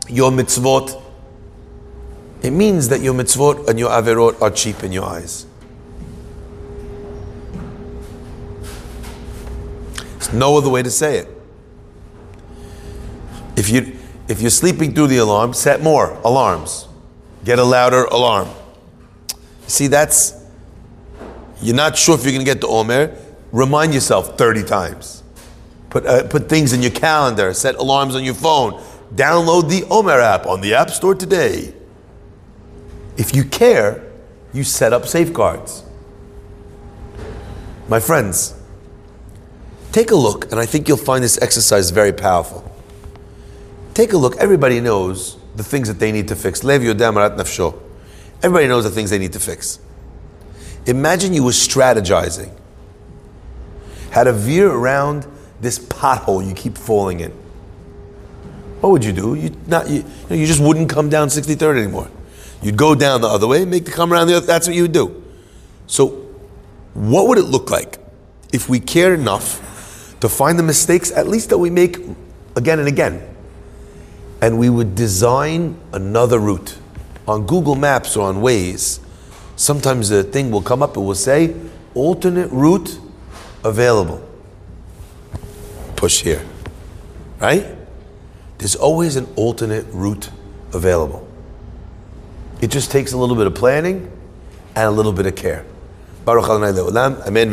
your 0.09 0.31
mitzvot, 0.31 1.01
it 2.43 2.51
means 2.51 2.89
that 2.89 3.01
your 3.01 3.15
mitzvot 3.15 3.69
and 3.69 3.79
your 3.79 3.91
averot 3.91 4.41
are 4.41 4.51
cheap 4.51 4.85
in 4.85 4.93
your 4.93 5.05
eyes. 5.05 5.47
No 10.33 10.57
other 10.57 10.69
way 10.69 10.83
to 10.83 10.91
say 10.91 11.19
it. 11.19 11.29
If 13.57 13.69
you 13.69 13.99
if 14.29 14.41
you're 14.41 14.51
sleeping 14.51 14.95
through 14.95 15.09
the 15.09 15.19
alarm, 15.19 15.53
set 15.53 15.83
more 15.83 16.13
alarms. 16.25 16.89
Get 17.45 17.59
a 17.59 17.65
louder 17.65 18.05
alarm. 18.05 18.49
See, 19.67 19.89
that's 19.89 20.41
you're 21.61 21.77
not 21.77 21.97
sure 21.97 22.15
if 22.15 22.25
you're 22.25 22.33
going 22.33 22.45
to 22.45 22.51
get 22.51 22.61
the 22.61 22.69
Omer 22.69 23.17
Remind 23.53 23.93
yourself 23.93 24.39
30 24.39 24.65
times. 24.65 25.23
Put, 25.91 26.07
uh, 26.07 26.27
put 26.27 26.49
things 26.49 26.73
in 26.73 26.81
your 26.81 26.91
calendar, 26.91 27.53
set 27.53 27.75
alarms 27.75 28.17
on 28.17 28.25
your 28.25 28.35
phone. 28.35 28.83
Download 29.15 29.69
the 29.69 29.85
Omer 29.91 30.19
app 30.19 30.47
on 30.47 30.63
the 30.63 30.75
App 30.75 30.89
Store 30.89 31.15
today. 31.15 31.75
If 33.19 33.35
you 33.37 33.45
care, 33.45 34.11
you 34.55 34.65
set 34.65 34.95
up 34.95 35.07
safeguards. 35.07 35.85
My 37.89 38.01
friends, 38.01 38.55
take 39.93 40.11
a 40.11 40.17
look, 40.17 40.51
and 40.51 40.61
I 40.61 40.67
think 40.67 40.89
you'll 40.89 40.97
find 40.97 41.23
this 41.23 41.41
exercise 41.41 41.91
very 41.91 42.13
powerful. 42.13 42.69
Take 43.95 44.13
a 44.13 44.17
look, 44.17 44.37
everybody 44.37 44.81
knows 44.81 45.37
the 45.55 45.63
things 45.63 45.89
that 45.89 45.99
they 45.99 46.13
need 46.13 46.29
to 46.29 46.37
fix. 46.37 46.65
Lev 46.65 46.81
Yodam 46.81 47.15
Nafsho. 47.37 47.79
Everybody 48.43 48.67
knows 48.67 48.85
the 48.85 48.91
things 48.91 49.11
they 49.11 49.19
need 49.19 49.35
to 49.35 49.41
fix. 49.41 49.79
Imagine 50.87 51.33
you 51.33 51.45
were 51.45 51.53
strategizing 51.53 52.51
how 54.11 54.25
to 54.25 54.33
veer 54.33 54.69
around 54.69 55.27
this 55.61 55.79
pothole 55.79 56.47
you 56.47 56.55
keep 56.55 56.77
falling 56.77 57.21
in. 57.21 57.31
What 58.81 58.91
would 58.91 59.05
you 59.05 59.13
do? 59.13 59.35
You 59.35 59.55
not 59.69 59.89
you, 59.89 60.05
you 60.29 60.45
just 60.45 60.61
wouldn't 60.61 60.91
come 60.91 61.09
down 61.09 61.29
63rd 61.29 61.79
anymore. 61.79 62.11
You'd 62.63 62.77
go 62.77 62.97
down 62.97 63.21
the 63.21 63.29
other 63.29 63.47
way, 63.47 63.65
make 63.65 63.85
the 63.85 63.93
come 63.93 64.13
around 64.13 64.27
the 64.27 64.39
other. 64.39 64.47
That's 64.47 64.67
what 64.67 64.75
you 64.75 64.83
would 64.83 64.93
do. 64.93 65.23
So, 65.87 66.09
what 66.95 67.29
would 67.29 67.39
it 67.39 67.45
look 67.45 67.71
like 67.71 67.99
if 68.53 68.69
we 68.69 68.81
cared 68.81 69.19
enough 69.19 69.61
to 70.23 70.29
find 70.29 70.57
the 70.57 70.63
mistakes, 70.63 71.11
at 71.11 71.27
least 71.27 71.51
that 71.51 71.59
we 71.59 71.69
make 71.69 71.99
again 72.55 72.79
and 72.79 72.87
again, 72.87 73.29
and 74.41 74.57
we 74.57 74.71
would 74.71 74.95
design 74.95 75.77
another 75.93 76.39
route 76.39 76.79
on 77.27 77.45
Google 77.45 77.75
Maps 77.75 78.17
or 78.17 78.29
on 78.29 78.37
Waze? 78.37 79.01
Sometimes 79.57 80.11
the 80.11 80.23
thing 80.23 80.53
will 80.53 80.63
come 80.63 80.81
up. 80.81 80.97
It 80.97 81.01
will 81.01 81.17
say 81.17 81.57
alternate 81.97 82.53
route 82.53 83.01
available. 83.65 84.23
Push 85.97 86.23
here. 86.23 86.47
Right? 87.41 87.67
There's 88.59 88.77
always 88.77 89.17
an 89.17 89.27
alternate 89.35 89.87
route 89.91 90.31
available. 90.73 91.27
It 92.61 92.71
just 92.71 92.93
takes 92.93 93.13
a 93.13 93.19
little 93.19 93.35
bit 93.35 93.49
of 93.49 93.57
planning 93.57 94.09
and 94.77 94.85
a 94.85 94.91
little 94.93 95.13
bit 95.13 95.27
of 95.27 95.35
care. 95.35 95.65
Baruch 96.25 96.45
Adonai 96.45 96.71
Le'olam. 96.71 97.27
Amen. 97.27 97.51